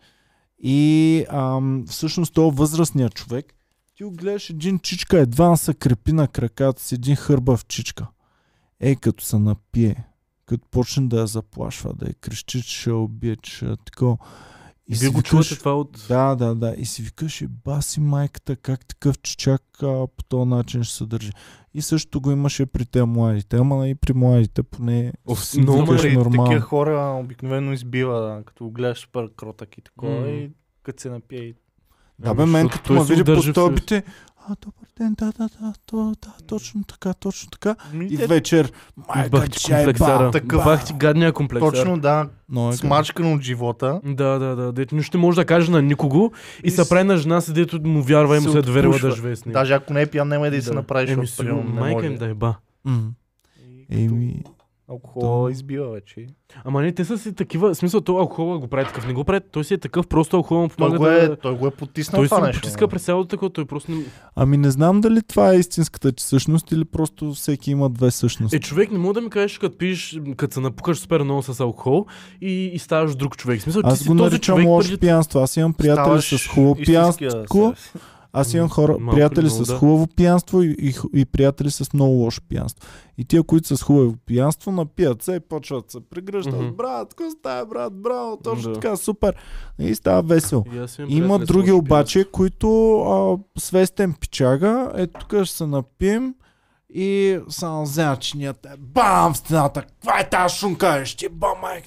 И 0.58 1.26
ам, 1.28 1.84
всъщност 1.88 2.34
този 2.34 2.56
възрастният 2.56 3.14
човек, 3.14 3.54
ти 3.96 4.04
го 4.04 4.10
гледаш 4.10 4.50
един 4.50 4.78
чичка, 4.78 5.18
едва 5.18 5.56
се 5.56 5.74
крепи 5.74 6.12
на 6.12 6.28
краката 6.28 6.82
си, 6.82 6.94
един 6.94 7.16
хърбав 7.16 7.66
чичка. 7.66 8.06
Ей, 8.80 8.96
като 8.96 9.24
се 9.24 9.38
напие, 9.38 10.04
като 10.46 10.68
почне 10.70 11.08
да 11.08 11.20
я 11.20 11.26
заплашва, 11.26 11.94
да 11.94 12.06
я 12.06 12.14
крещи, 12.14 12.62
че 12.62 12.80
ще 12.80 12.90
убие, 12.90 13.36
че 13.36 13.66
такова. 13.84 14.16
И 14.88 14.94
вие 14.94 15.08
го 15.08 15.22
чувате 15.22 15.58
това 15.58 15.74
от... 15.74 16.04
да, 16.08 16.34
да, 16.34 16.54
да. 16.54 16.74
И 16.78 16.84
си 16.84 17.02
викаш, 17.02 17.40
и 17.40 17.46
баси 17.46 18.00
майката, 18.00 18.56
как 18.56 18.86
такъв 18.86 19.18
чичак 19.18 19.62
а, 19.82 20.06
по 20.06 20.24
този 20.28 20.48
начин 20.48 20.84
ще 20.84 20.96
се 20.96 21.06
държи. 21.06 21.32
И 21.74 21.82
също 21.82 22.20
го 22.20 22.30
имаше 22.30 22.66
при 22.66 22.86
те 22.86 23.04
младите. 23.04 23.56
Ама 23.56 23.88
и 23.88 23.94
при 23.94 24.12
младите 24.12 24.62
поне 24.62 25.12
Оф, 25.26 25.44
си 25.44 25.60
много 25.60 25.92
викаш 25.92 26.14
нормално. 26.14 26.44
такива 26.44 26.60
хора 26.60 27.16
обикновено 27.20 27.72
избива, 27.72 28.20
да, 28.20 28.42
като 28.44 28.70
гледаш 28.70 28.98
супер 28.98 29.28
кротък 29.36 29.78
и 29.78 29.82
такова 29.82 30.20
М. 30.20 30.26
и 30.28 30.50
като 30.82 31.02
се 31.02 31.10
напие 31.10 31.38
и 31.42 31.54
Да, 32.18 32.34
бе, 32.34 32.42
Ами, 32.42 32.52
мен 32.52 32.62
защото 32.62 32.82
като 32.82 32.92
ме 32.92 33.04
види 33.04 33.24
по 33.24 33.42
стълбите, 33.42 34.02
а, 34.48 34.56
добър 34.60 34.88
ден, 34.98 35.14
да, 35.18 35.32
да, 35.32 35.48
да, 35.60 35.72
то, 35.86 36.14
да, 36.22 36.32
точно 36.46 36.84
така, 36.84 37.14
точно 37.14 37.50
така. 37.50 37.76
И 38.10 38.22
е, 38.22 38.26
вечер, 38.26 38.72
майка, 39.08 39.30
Бах 39.30 39.50
ти 39.50 39.58
чай, 39.58 39.84
комплексара. 39.84 40.24
ба, 40.24 40.30
такъв. 40.30 40.64
Бах 40.64 40.84
ти 40.84 40.92
гадния 40.92 41.32
комплексар. 41.32 41.72
Точно, 41.72 41.98
да, 41.98 42.28
Но 42.48 42.68
е 42.68 42.72
смачкан 42.72 43.32
от 43.32 43.42
живота. 43.42 44.00
Да, 44.04 44.38
да, 44.38 44.56
да. 44.56 44.72
Дето 44.72 44.94
нищо 44.96 45.16
не 45.16 45.20
може 45.20 45.36
да 45.36 45.44
каже 45.44 45.70
на 45.70 45.82
никого 45.82 46.32
и, 46.64 46.68
И 46.68 46.70
се 46.70 46.88
прави 46.88 47.04
на 47.04 47.16
жена 47.16 47.40
си, 47.40 47.52
дето 47.52 47.80
му 47.88 48.02
вярва 48.02 48.36
и 48.36 48.40
му 48.40 48.50
се 48.50 48.62
доверила 48.62 48.98
да 48.98 49.10
живее 49.10 49.36
с 49.36 49.44
нея. 49.44 49.52
Даже 49.52 49.74
ако 49.74 49.92
не 49.92 50.02
е 50.02 50.06
пиян, 50.06 50.28
няма 50.28 50.48
и 50.48 50.50
да 50.50 50.62
се 50.62 50.74
направиш, 50.74 51.10
Еми, 51.10 51.26
сигурно, 51.26 51.62
майка 51.62 52.06
им 52.06 52.16
да 52.16 52.26
е 52.26 52.34
ба. 52.34 52.54
Еми, 53.90 54.42
Алкохола 54.90 55.44
Да. 55.44 55.52
избива 55.52 55.90
вече. 55.90 56.26
Ама 56.64 56.82
не, 56.82 56.92
те 56.92 57.04
са 57.04 57.18
си 57.18 57.34
такива, 57.34 57.74
в 57.74 57.74
смисъл, 57.74 58.00
то 58.00 58.18
алкохола 58.18 58.58
го 58.58 58.68
прави 58.68 58.86
такъв, 58.86 59.06
не 59.06 59.12
го 59.12 59.24
прави, 59.24 59.40
той 59.52 59.64
си 59.64 59.74
е 59.74 59.78
такъв, 59.78 60.06
просто 60.06 60.36
алкохола 60.36 60.60
му 60.60 60.68
Той 60.68 60.76
помага 60.76 60.98
го, 60.98 61.06
е, 61.06 61.28
да... 61.28 61.36
той 61.36 61.56
го 61.56 61.66
е 61.66 61.70
потиснал 61.70 62.18
Той 62.18 62.26
си 62.26 62.30
това 62.30 62.40
го 62.40 62.46
нещо. 62.46 62.60
потиска 62.60 62.88
през 62.88 63.04
цялото 63.04 63.28
такова, 63.28 63.50
той 63.50 63.64
просто 63.64 63.92
не... 63.92 64.04
ами 64.36 64.56
не 64.56 64.70
знам 64.70 65.00
дали 65.00 65.22
това 65.22 65.52
е 65.52 65.56
истинската 65.56 66.12
ти 66.12 66.22
същност 66.22 66.72
или 66.72 66.84
просто 66.84 67.32
всеки 67.32 67.70
има 67.70 67.90
две 67.90 68.10
същности. 68.10 68.56
Е, 68.56 68.60
човек 68.60 68.92
не 68.92 68.98
мога 68.98 69.14
да 69.14 69.20
ми 69.20 69.30
кажеш, 69.30 69.58
като 69.58 69.78
пиеш, 69.78 70.20
като 70.36 70.54
се 70.54 70.60
напукаш 70.60 70.98
супер 70.98 71.20
много 71.22 71.42
с 71.42 71.60
алкохол 71.60 72.06
и, 72.40 72.70
и 72.74 72.78
ставаш 72.78 73.14
друг 73.14 73.36
човек. 73.36 73.60
В 73.60 73.62
смисъл, 73.62 73.82
ти 73.82 73.88
Аз 73.88 73.98
си 73.98 74.08
го 74.08 74.16
този 74.16 74.30
наричам 74.30 74.56
човек 74.56 74.68
лошо 74.68 74.88
преди... 74.88 75.00
пиянство. 75.00 75.38
Аз 75.38 75.56
имам 75.56 75.72
приятели 75.72 76.04
Ставаш 76.04 76.38
с 76.38 76.48
хубаво 76.48 76.74
пиянство. 76.74 77.74
Аз 78.34 78.54
имам 78.54 78.68
хора, 78.68 78.96
Малко 79.00 79.14
приятели 79.14 79.50
с 79.50 79.62
да. 79.62 79.76
хубаво 79.76 80.06
пиянство 80.06 80.62
и, 80.62 80.76
и, 80.80 80.94
и 81.14 81.24
приятели 81.24 81.70
с 81.70 81.92
много 81.94 82.12
лошо 82.12 82.42
пиянство. 82.48 82.88
И 83.18 83.24
тия, 83.24 83.42
които 83.42 83.68
са 83.68 83.76
с 83.76 83.82
хубаво 83.82 84.14
пиянство, 84.26 84.72
напият 84.72 85.22
се 85.22 85.32
и 85.32 85.40
почват 85.40 85.84
да 85.84 85.92
се 85.92 85.98
прегръщат. 86.00 86.54
Мгм. 86.54 86.68
Брат, 86.68 87.08
какво 87.08 87.30
става, 87.30 87.66
брат, 87.66 87.92
браво, 87.92 88.36
точно 88.36 88.72
Да. 88.72 88.80
така, 88.80 88.96
супер. 88.96 89.36
И 89.78 89.94
става 89.94 90.22
весело. 90.22 90.64
И 91.08 91.16
Има 91.16 91.38
други 91.38 91.72
обаче, 91.72 92.24
които 92.24 92.96
а, 92.96 93.38
свестен 93.60 94.12
пичага, 94.12 94.92
е 94.96 95.06
тук 95.06 95.44
ще 95.44 95.56
се 95.56 95.66
напием 95.66 96.34
и 96.90 97.38
само 97.48 97.82
взема 97.82 98.16
чинията, 98.16 98.74
бам 98.78 99.34
в 99.34 99.38
стената, 99.38 99.82
каква 99.82 100.20
е 100.20 100.28
тази 100.28 100.56
шунка, 100.56 100.98
е, 100.98 101.04
ще 101.04 101.28
бам 101.28 101.52
майк, 101.62 101.84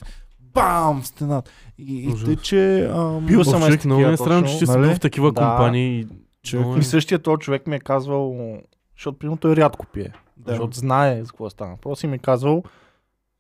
бам 0.54 1.02
в 1.02 1.08
стената. 1.08 1.52
И, 1.78 1.96
и 1.98 2.26
тъй, 2.26 2.36
че... 2.36 2.86
ам, 2.86 3.20
Бил 3.20 3.28
пиянство. 3.28 3.52
съм 3.52 3.74
е 3.74 3.80
много 3.86 4.02
е 4.02 4.04
такива 4.04 4.18
странно, 4.18 4.48
че 4.48 4.58
си 4.58 4.66
Нали? 4.68 4.96
в 4.96 5.00
такива 5.00 5.32
Да. 5.32 5.42
компании. 5.42 6.08
И- 6.48 6.50
Човек, 6.50 6.66
много 6.66 6.78
е- 6.78 6.80
И 6.80 6.84
същия 6.84 7.20
този 7.20 7.40
човек 7.40 7.68
ми 7.68 7.76
е 7.76 7.80
казвал, 7.80 8.58
защото 8.96 9.20
примерно 9.20 9.38
той 9.38 9.56
рядко 9.56 9.86
пие. 9.86 10.14
да. 10.38 10.52
Защото 10.52 10.78
знае 10.78 11.24
за 11.24 11.30
какво 11.30 11.50
стана. 11.50 11.78
Просто 11.78 12.08
ми 12.08 12.16
е 12.16 12.20
казвал, 12.20 12.64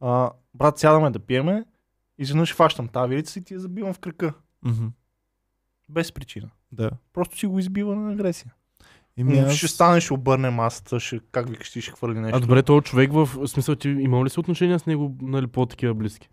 а, 0.01 0.29
брат, 0.53 0.79
сядаме 0.79 1.09
да 1.09 1.19
пиеме, 1.19 1.65
изведнъж 2.17 2.53
фащам 2.53 2.87
тази 2.87 3.09
вилица 3.09 3.39
и 3.39 3.43
ти 3.43 3.53
я 3.53 3.59
забивам 3.59 3.93
в 3.93 3.99
кръка. 3.99 4.33
Мгм, 4.63 4.85
Без 5.89 6.11
причина. 6.11 6.49
да. 6.71 6.91
Просто 7.13 7.37
си 7.37 7.45
го 7.47 7.59
избива 7.59 7.95
на 7.95 8.11
агресия. 8.11 8.53
Еми, 9.17 9.33
М, 9.33 9.41
аз- 9.41 9.53
Ще 9.53 9.67
стане, 9.67 10.01
ще 10.01 10.13
обърне 10.13 10.49
масата, 10.49 10.99
ще, 10.99 11.19
как 11.31 11.49
викаш, 11.49 11.67
ще 11.67 11.81
хвърли 11.81 12.19
нещо. 12.19 12.37
А 12.37 12.41
добре, 12.41 12.63
този 12.63 12.83
човек 12.83 13.13
в 13.13 13.47
смисъл 13.47 13.75
ти 13.75 13.89
имал 13.89 14.25
ли 14.25 14.29
си 14.29 14.39
отношения 14.39 14.79
с 14.79 14.85
него, 14.85 15.15
нали, 15.21 15.47
по-такива 15.47 15.93
близки? 15.93 16.29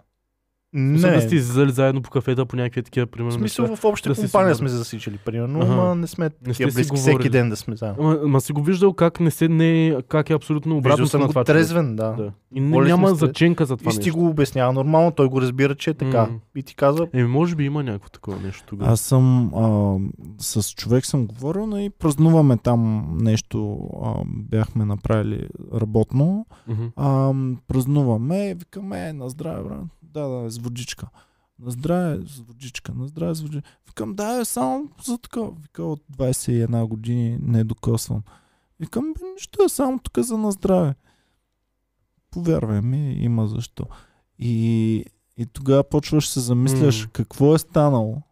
Не. 0.75 0.99
Да 1.01 1.21
сте 1.21 1.35
излизали 1.35 1.71
заедно 1.71 2.03
по 2.03 2.11
кафета, 2.11 2.47
по 2.47 2.57
някакви 2.57 2.83
такива, 2.83 3.07
в 3.07 3.11
примерно. 3.11 3.33
смисъл 3.33 3.63
неща. 3.63 3.77
в 3.77 3.85
обща 3.85 4.09
да 4.09 4.15
компания 4.17 4.55
си 4.55 4.59
сме 4.59 4.69
засичали, 4.69 5.19
примерно, 5.19 5.61
ама 5.63 5.95
не 5.95 6.07
сме 6.07 6.25
Не 6.25 6.31
такива 6.31 6.67
близки 6.67 6.91
говорили. 6.91 7.15
всеки 7.15 7.29
ден 7.29 7.51
да 7.51 7.57
сме 7.57 7.77
заедно. 7.77 8.19
Ама 8.25 8.41
си 8.41 8.53
го 8.53 8.63
виждал 8.63 8.93
как 8.93 9.21
не 9.21 9.31
се, 9.31 9.49
не, 9.49 9.97
как 10.09 10.31
е 10.31 10.35
абсолютно 10.35 10.75
Виждал 10.75 10.79
обратно 10.81 11.07
съм 11.07 11.21
на 11.21 11.29
това. 11.29 11.45
трезвен, 11.45 11.97
да. 11.97 12.09
Да. 12.09 12.33
И 12.55 12.61
не, 12.61 12.79
няма 12.79 13.09
сте- 13.09 13.17
заченка 13.17 13.67
за 13.67 13.77
това 13.77 13.91
И 13.91 13.97
нещо. 13.97 14.13
го 14.13 14.27
обяснява 14.27 14.73
нормално, 14.73 15.11
той 15.11 15.29
го 15.29 15.41
разбира, 15.41 15.75
че 15.75 15.91
е 15.91 15.95
така. 15.95 16.21
М. 16.23 16.29
И 16.57 16.63
ти 16.63 16.75
казва, 16.77 17.09
Еми, 17.13 17.29
може 17.29 17.57
би 17.57 17.65
има 17.65 17.83
някакво 17.83 18.09
такова 18.09 18.41
нещо 18.41 18.65
тогава. 18.67 18.93
Аз 18.93 19.01
съм 19.01 19.55
а, 19.55 19.97
с 20.39 20.71
човек 20.71 21.07
съм 21.07 21.27
говорил 21.27 21.67
но 21.67 21.79
и 21.79 21.91
празнуваме 21.91 22.57
там 22.57 22.81
нещо, 23.15 23.79
а, 24.05 24.13
бяхме 24.27 24.85
направили 24.85 25.47
работно. 25.75 26.47
Мгм. 26.69 26.83
А, 26.97 27.33
празнуваме 27.69 28.55
викаме, 28.55 29.09
е, 29.09 29.13
на 29.13 29.29
здраве, 29.29 29.63
брат. 29.63 29.79
Да, 30.15 30.29
да, 30.29 30.51
с 30.51 30.59
водичка. 30.59 31.09
На 31.59 31.71
здраве 31.71 32.21
с 32.27 32.39
водичка, 32.39 32.95
на 32.95 33.07
здраве 33.07 33.35
с 33.35 33.41
водичка. 33.41 33.69
Викам, 33.87 34.15
да, 34.15 34.41
е, 34.41 34.45
само 34.45 34.89
за 35.05 35.19
така. 35.19 35.41
Вика, 35.63 35.85
от 35.85 36.03
21 36.13 36.87
години 36.87 37.39
не 37.43 37.65
докосвам. 37.65 38.23
Викам, 38.81 39.13
бе, 39.13 39.21
нищо 39.35 39.65
е 39.65 39.69
само 39.69 39.99
тук 39.99 40.19
за 40.19 40.39
на 40.39 40.53
здраве. 40.53 40.95
Повярвай 42.31 42.81
ми, 42.81 43.13
има 43.13 43.47
защо. 43.49 43.85
И, 44.39 45.05
и 45.37 45.47
тогава 45.47 45.85
почваш 45.85 46.29
се 46.29 46.41
замисляш 46.41 47.05
М. 47.05 47.11
какво 47.13 47.55
е 47.55 47.59
станало. 47.59 48.23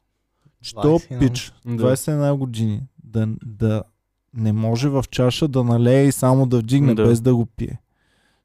Че 0.62 0.74
то 0.74 0.98
21. 0.98 1.18
пич, 1.18 1.52
Да. 1.66 1.70
21 1.96 2.36
години, 2.36 2.82
да, 3.04 3.28
да 3.44 3.82
не 4.34 4.52
може 4.52 4.88
в 4.88 5.04
чаша 5.10 5.48
да 5.48 5.64
налее 5.64 6.06
и 6.06 6.12
само 6.12 6.46
да 6.46 6.58
вдигне, 6.58 6.94
Да. 6.94 7.04
без 7.04 7.20
да 7.20 7.34
го 7.34 7.46
пие. 7.46 7.80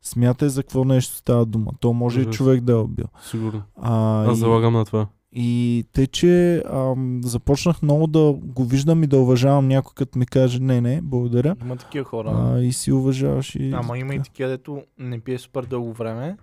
Смятай 0.07 0.49
за 0.49 0.63
какво 0.63 0.83
нещо 0.85 1.15
става 1.15 1.45
дума. 1.45 1.71
То 1.79 1.93
може 1.93 2.19
и 2.19 2.23
Ужас. 2.23 2.35
човек 2.35 2.61
да 2.61 2.71
е 2.71 2.77
убил. 2.77 3.05
Сигурно. 3.21 3.61
А, 3.75 4.23
Аз 4.23 4.37
и- 4.37 4.39
залагам 4.39 4.73
на 4.73 4.85
това. 4.85 5.07
И 5.31 5.85
тъй, 5.93 6.07
че 6.07 6.63
ам, 6.65 7.21
започнах 7.23 7.81
много 7.81 8.07
да 8.07 8.33
го 8.35 8.65
виждам 8.65 9.03
и 9.03 9.07
да 9.07 9.17
уважавам 9.17 9.67
някой, 9.67 9.91
като 9.95 10.19
ми 10.19 10.25
каже 10.25 10.59
не, 10.59 10.81
не, 10.81 11.01
благодаря. 11.03 11.55
Има 11.61 11.75
такива 11.75 12.05
хора. 12.05 12.51
А, 12.53 12.59
и 12.59 12.73
си 12.73 12.91
уважаваш 12.91 13.55
и... 13.55 13.71
Ама 13.71 13.97
има 13.97 14.15
и 14.15 14.21
такива, 14.21 14.49
дето 14.49 14.81
не 14.99 15.19
пие 15.19 15.39
супер 15.39 15.63
дълго 15.63 15.93
време. 15.93 16.37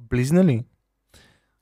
Близнали. 0.00 0.64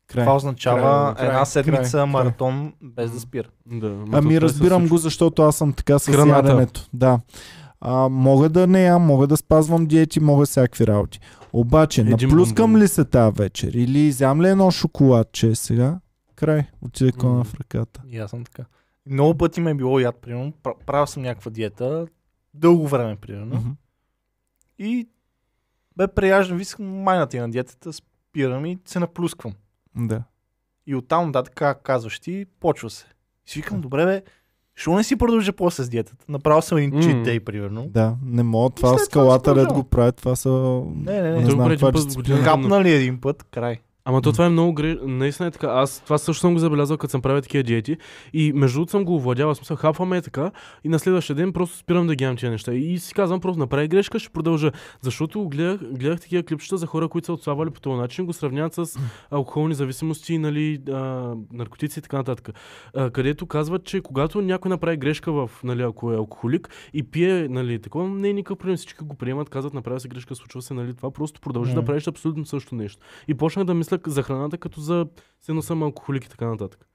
Край. 0.06 0.24
Това 0.24 0.36
означава 0.36 0.80
Край, 1.14 1.26
една 1.26 1.34
край, 1.34 1.46
седмица 1.46 1.90
край. 1.92 2.06
маратон 2.06 2.72
без 2.82 3.10
да 3.10 3.20
спира. 3.20 3.48
Да, 3.68 3.96
Ами 4.12 4.40
разбирам 4.40 4.88
го, 4.88 4.96
защото 4.96 5.42
аз 5.42 5.56
съм 5.56 5.72
така 5.72 5.98
с 5.98 6.06
Храната. 6.06 6.48
яденето. 6.48 6.88
Да. 6.92 7.20
А, 7.86 8.08
мога 8.08 8.48
да 8.48 8.66
не 8.66 8.84
ям, 8.84 9.02
мога 9.02 9.26
да 9.26 9.36
спазвам 9.36 9.86
диети, 9.86 10.20
мога 10.20 10.46
всякакви 10.46 10.86
работи. 10.86 11.20
Обаче, 11.52 12.00
Един 12.00 12.12
наплюскам 12.12 12.64
бомбон. 12.64 12.82
ли 12.82 12.88
се 12.88 13.04
тази 13.04 13.34
вечер 13.34 13.68
или 13.68 13.98
изям 13.98 14.42
ли 14.42 14.48
едно 14.48 14.70
шоколадче 14.70 15.54
сега? 15.54 16.00
Край. 16.34 16.64
Отиде 16.82 17.12
кона 17.12 17.44
в 17.44 17.54
ръката. 17.54 18.02
И 18.08 18.18
аз 18.18 18.30
съм 18.30 18.44
така. 18.44 18.64
Много 19.06 19.34
пъти 19.34 19.60
ме 19.60 19.70
е 19.70 19.74
било 19.74 19.98
яд, 19.98 20.16
примерно. 20.16 20.52
Пра- 20.54 20.74
Правил 20.86 21.06
съм 21.06 21.22
някаква 21.22 21.50
диета, 21.50 22.06
дълго 22.54 22.88
време, 22.88 23.16
примерно. 23.16 23.76
И 24.78 25.08
бе 25.96 26.08
преяждам, 26.08 26.58
вискам 26.58 26.86
майната 26.86 27.36
на 27.36 27.50
диетата, 27.50 27.92
спирам 27.92 28.66
и 28.66 28.78
се 28.84 28.98
наплюсквам. 28.98 29.52
Да. 29.96 30.22
И 30.86 30.94
оттам 30.94 31.26
нататък, 31.26 31.82
казваш 31.82 32.20
ти, 32.20 32.46
почва 32.60 32.90
се. 32.90 33.06
И 33.46 33.50
си 33.50 33.58
викам, 33.58 33.80
добре 33.80 34.04
бе, 34.04 34.22
що 34.76 34.94
не 34.94 35.04
си 35.04 35.16
продължа 35.16 35.52
после 35.52 35.84
с 35.84 35.88
диетата? 35.88 36.24
Направил 36.28 36.62
съм 36.62 36.78
един 36.78 36.90
cheat 36.90 37.24
day, 37.24 37.40
примерно. 37.40 37.86
Да, 37.88 38.16
не 38.26 38.42
мога. 38.42 38.70
Това 38.74 38.88
това 38.92 39.04
скалата 39.04 39.50
се 39.50 39.56
ред 39.56 39.72
го 39.72 39.84
правят. 39.84 40.16
Това 40.16 40.36
са... 40.36 40.82
Не, 40.96 41.22
не, 41.22 41.30
Не 41.30 41.40
не. 41.40 41.50
Знам 41.50 41.58
прави 41.58 41.76
това 41.76 41.92
път 41.92 42.12
в 42.12 42.16
годината. 42.16 42.44
Капнали 42.44 42.90
един 42.90 43.20
път, 43.20 43.42
край. 43.42 43.78
Ама 44.06 44.22
то 44.22 44.32
това 44.32 44.46
е 44.46 44.48
много 44.48 44.72
гре... 44.72 44.96
Наистина 45.02 45.48
е 45.48 45.50
така. 45.50 45.66
Аз 45.66 46.00
това 46.00 46.18
също 46.18 46.40
съм 46.40 46.52
го 46.52 46.58
забелязал, 46.58 46.96
като 46.96 47.10
съм 47.10 47.22
правил 47.22 47.42
такива 47.42 47.62
диети. 47.62 47.96
И 48.32 48.52
между 48.52 48.76
другото 48.76 48.90
съм 48.90 49.04
го 49.04 49.14
овладял. 49.14 49.54
Смисъл, 49.54 49.76
хапваме 49.76 50.16
е 50.16 50.22
така. 50.22 50.50
И 50.84 50.88
на 50.88 50.98
следващия 50.98 51.36
ден 51.36 51.52
просто 51.52 51.76
спирам 51.76 52.06
да 52.06 52.14
ги 52.14 52.24
ям 52.24 52.36
тия 52.36 52.50
неща. 52.50 52.72
И 52.72 52.98
си 52.98 53.14
казвам, 53.14 53.40
просто 53.40 53.58
направи 53.58 53.88
грешка, 53.88 54.18
ще 54.18 54.30
продължа. 54.30 54.72
Защото 55.00 55.48
гледах, 55.48 55.80
гледах 55.92 56.20
такива 56.20 56.42
клипчета 56.42 56.76
за 56.76 56.86
хора, 56.86 57.08
които 57.08 57.26
са 57.26 57.32
отслабвали 57.32 57.70
по 57.70 57.80
този 57.80 57.96
начин, 57.96 58.26
го 58.26 58.32
сравняват 58.32 58.74
с 58.74 58.98
алкохолни 59.30 59.74
зависимости, 59.74 60.38
нали, 60.38 60.80
а, 60.92 61.34
наркотици 61.52 61.98
и 61.98 62.02
така 62.02 62.16
нататък. 62.16 62.50
А, 62.94 63.10
където 63.10 63.46
казват, 63.46 63.84
че 63.84 64.00
когато 64.00 64.40
някой 64.40 64.68
направи 64.68 64.96
грешка 64.96 65.32
в, 65.32 65.50
нали, 65.64 65.82
ако 65.82 66.12
е 66.12 66.16
алкохолик 66.16 66.68
и 66.94 67.02
пие, 67.02 67.48
нали, 67.48 67.78
такова, 67.78 68.08
не 68.08 68.28
е 68.28 68.32
никакъв 68.32 68.58
проблем. 68.58 68.76
Всички 68.76 69.04
го 69.04 69.14
приемат, 69.14 69.48
казват, 69.48 69.74
направи 69.74 70.00
се 70.00 70.08
грешка, 70.08 70.34
случва 70.34 70.62
се, 70.62 70.74
нали, 70.74 70.94
това 70.94 71.10
просто 71.10 71.40
продължи 71.40 71.74
да 71.74 71.84
правиш 71.84 72.06
абсолютно 72.06 72.46
също 72.46 72.74
нещо. 72.74 73.02
И 73.28 73.34
почнах 73.34 73.64
да 73.64 73.74
мисля 73.74 73.93
за 74.06 74.22
храната 74.22 74.58
като 74.58 74.80
за 74.80 75.06
сено 75.40 75.62
съм 75.62 75.82
алкохолик 75.82 76.24
и 76.24 76.28
така 76.28 76.46
нататък. 76.46 76.86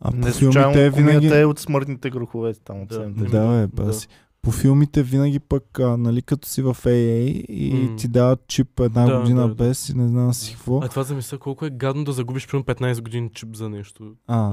А 0.00 0.10
по 0.10 0.16
Не 0.16 0.32
случайно 0.32 0.72
филмите 0.72 0.90
винаги... 0.92 1.26
е 1.30 1.44
от 1.44 1.58
смъртните 1.58 2.10
грехове 2.10 2.54
там 2.54 2.82
от 2.82 2.88
Да. 2.88 2.98
Да, 3.08 3.24
бе, 3.48 3.66
Да. 3.66 3.68
баси. 3.68 4.08
По 4.42 4.50
филмите 4.50 5.02
винаги 5.02 5.38
пък, 5.40 5.78
а, 5.78 5.96
нали, 5.96 6.22
като 6.22 6.48
си 6.48 6.62
в 6.62 6.76
AA 6.76 7.20
и 7.42 7.74
М. 7.82 7.96
ти 7.96 8.08
дават 8.08 8.46
чип 8.46 8.80
една 8.80 9.06
Да, 9.06 9.18
година 9.18 9.40
да, 9.40 9.48
да. 9.48 9.54
без 9.54 9.88
и 9.88 9.94
не 9.94 10.08
знам 10.08 10.34
си 10.34 10.52
какво. 10.54 10.78
А 10.78 10.88
това 10.88 11.02
замисля 11.02 11.38
колко 11.38 11.64
е 11.64 11.70
гадно 11.70 12.04
да 12.04 12.12
загубиш 12.12 12.48
примерно 12.48 12.64
15 12.66 13.02
години 13.02 13.30
чип 13.30 13.56
за 13.56 13.68
нещо. 13.68 14.12
А, 14.26 14.52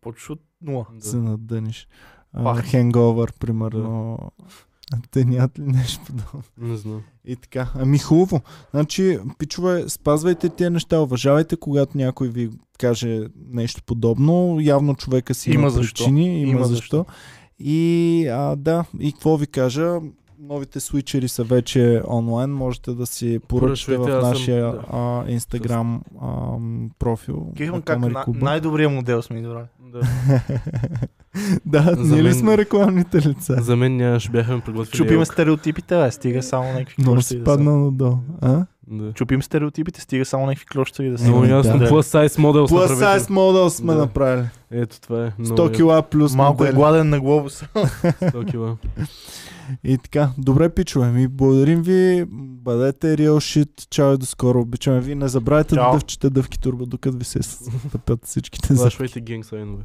Почва 0.00 0.32
от 0.32 0.40
нула. 0.62 0.86
се 0.98 1.16
Да. 1.16 1.22
надъниш. 1.22 1.88
А, 2.32 2.44
Пах. 2.44 2.64
хенговър, 2.64 3.32
примерно. 4.90 5.08
Те 5.10 5.24
нямат 5.26 5.58
ли 5.58 5.62
нещо 5.62 6.00
подобно? 6.06 6.42
Не 6.58 6.76
знам. 6.76 7.02
И 7.24 7.36
така. 7.36 7.68
Ами 7.74 7.98
хубаво. 7.98 8.40
Значи, 8.70 9.18
пичове, 9.38 9.84
спазвайте 9.88 10.48
тези 10.48 10.70
неща, 10.70 11.00
уважавайте, 11.00 11.56
когато 11.56 11.98
някой 11.98 12.28
ви 12.28 12.50
каже 12.78 13.20
нещо 13.50 13.82
подобно. 13.82 14.58
Явно 14.60 14.94
човека 14.94 15.34
си 15.34 15.50
има, 15.50 15.60
Има 15.60 15.70
защо. 15.70 16.04
причини, 16.04 16.42
има, 16.42 16.50
Има 16.50 16.64
защо. 16.64 16.74
защо. 16.96 17.06
И 17.58 18.26
а, 18.28 18.56
да, 18.56 18.84
и 19.00 19.12
какво 19.12 19.36
ви 19.36 19.46
кажа? 19.46 19.98
Новите 20.40 20.80
свичери 20.80 21.28
са 21.28 21.44
вече 21.44 22.02
онлайн, 22.08 22.50
можете 22.50 22.92
да 22.92 23.06
си 23.06 23.40
поръчате 23.48 23.96
в 23.96 24.02
аз 24.02 24.08
съм- 24.12 24.30
нашия 24.30 24.64
да. 24.64 24.84
а, 24.90 24.96
Instagram 25.28 26.00
а, 26.20 26.56
профил. 26.98 27.52
Кихвам 27.56 27.82
как 27.82 27.98
на, 27.98 28.24
най-добрият 28.28 28.92
модел 28.92 29.22
сме 29.22 29.38
избрали. 29.38 29.66
Да. 29.88 30.00
да, 31.66 31.94
За 31.96 32.14
ние 32.14 32.22
ли 32.22 32.34
сме 32.34 32.58
рекламните 32.58 33.18
лица? 33.18 33.56
за 33.60 33.76
мен 33.76 33.96
нямаше 33.96 34.30
бяха 34.30 34.54
ме 34.54 34.60
приготвили. 34.60 34.96
Чупиме 34.96 35.24
стереотипите, 35.24 35.96
бе, 35.96 36.10
стига 36.10 36.42
само 36.42 36.72
някакви 36.72 37.04
клощи 37.04 37.24
си 37.24 37.38
да 37.38 37.44
падна 37.44 37.70
са. 37.70 37.76
надолу. 37.76 38.16
А? 38.40 38.66
Да. 38.90 39.12
Чупим 39.12 39.42
стереотипите, 39.42 40.00
стига 40.00 40.24
само 40.24 40.46
някакви 40.46 40.66
клощи 40.66 41.04
да 41.04 41.18
са. 41.18 41.24
Много 41.24 41.44
ясно. 41.44 41.78
да. 41.78 41.88
Plus 41.88 42.26
size 42.26 42.38
модел 42.38 42.68
Plus 42.68 42.86
size 42.86 43.18
model 43.20 43.68
сме 43.68 43.92
Да. 43.92 43.98
направили. 43.98 44.46
Ето 44.70 45.00
това 45.00 45.26
е. 45.26 45.30
100 45.32 45.76
кила 45.76 46.02
плюс 46.02 46.34
Малко 46.34 46.54
е 46.54 46.66
модели. 46.66 46.76
гладен 46.76 47.08
на 47.08 47.20
глобуса. 47.20 47.68
100 47.74 48.46
кила. 48.50 48.76
И 49.84 49.98
така, 49.98 50.30
добре 50.38 50.68
пичове, 50.68 51.06
ми 51.08 51.28
благодарим 51.28 51.82
ви, 51.82 52.24
бъдете 52.30 53.06
real 53.08 53.30
shit, 53.32 53.88
чао 53.90 54.12
и 54.12 54.18
до 54.18 54.26
скоро, 54.26 54.60
обичаме 54.60 55.00
ви, 55.00 55.14
не 55.14 55.28
забравяйте 55.28 55.74
да 55.74 55.90
дъвчете 55.92 56.30
дъвки 56.30 56.60
турбо, 56.60 56.86
докато 56.86 57.18
ви 57.18 57.24
се 57.24 57.42
стъпят 57.42 58.20
всичките 58.24 58.74
за 58.74 58.82
Плашвайте 58.82 59.20
генг 59.20 59.44
сайнове. 59.44 59.82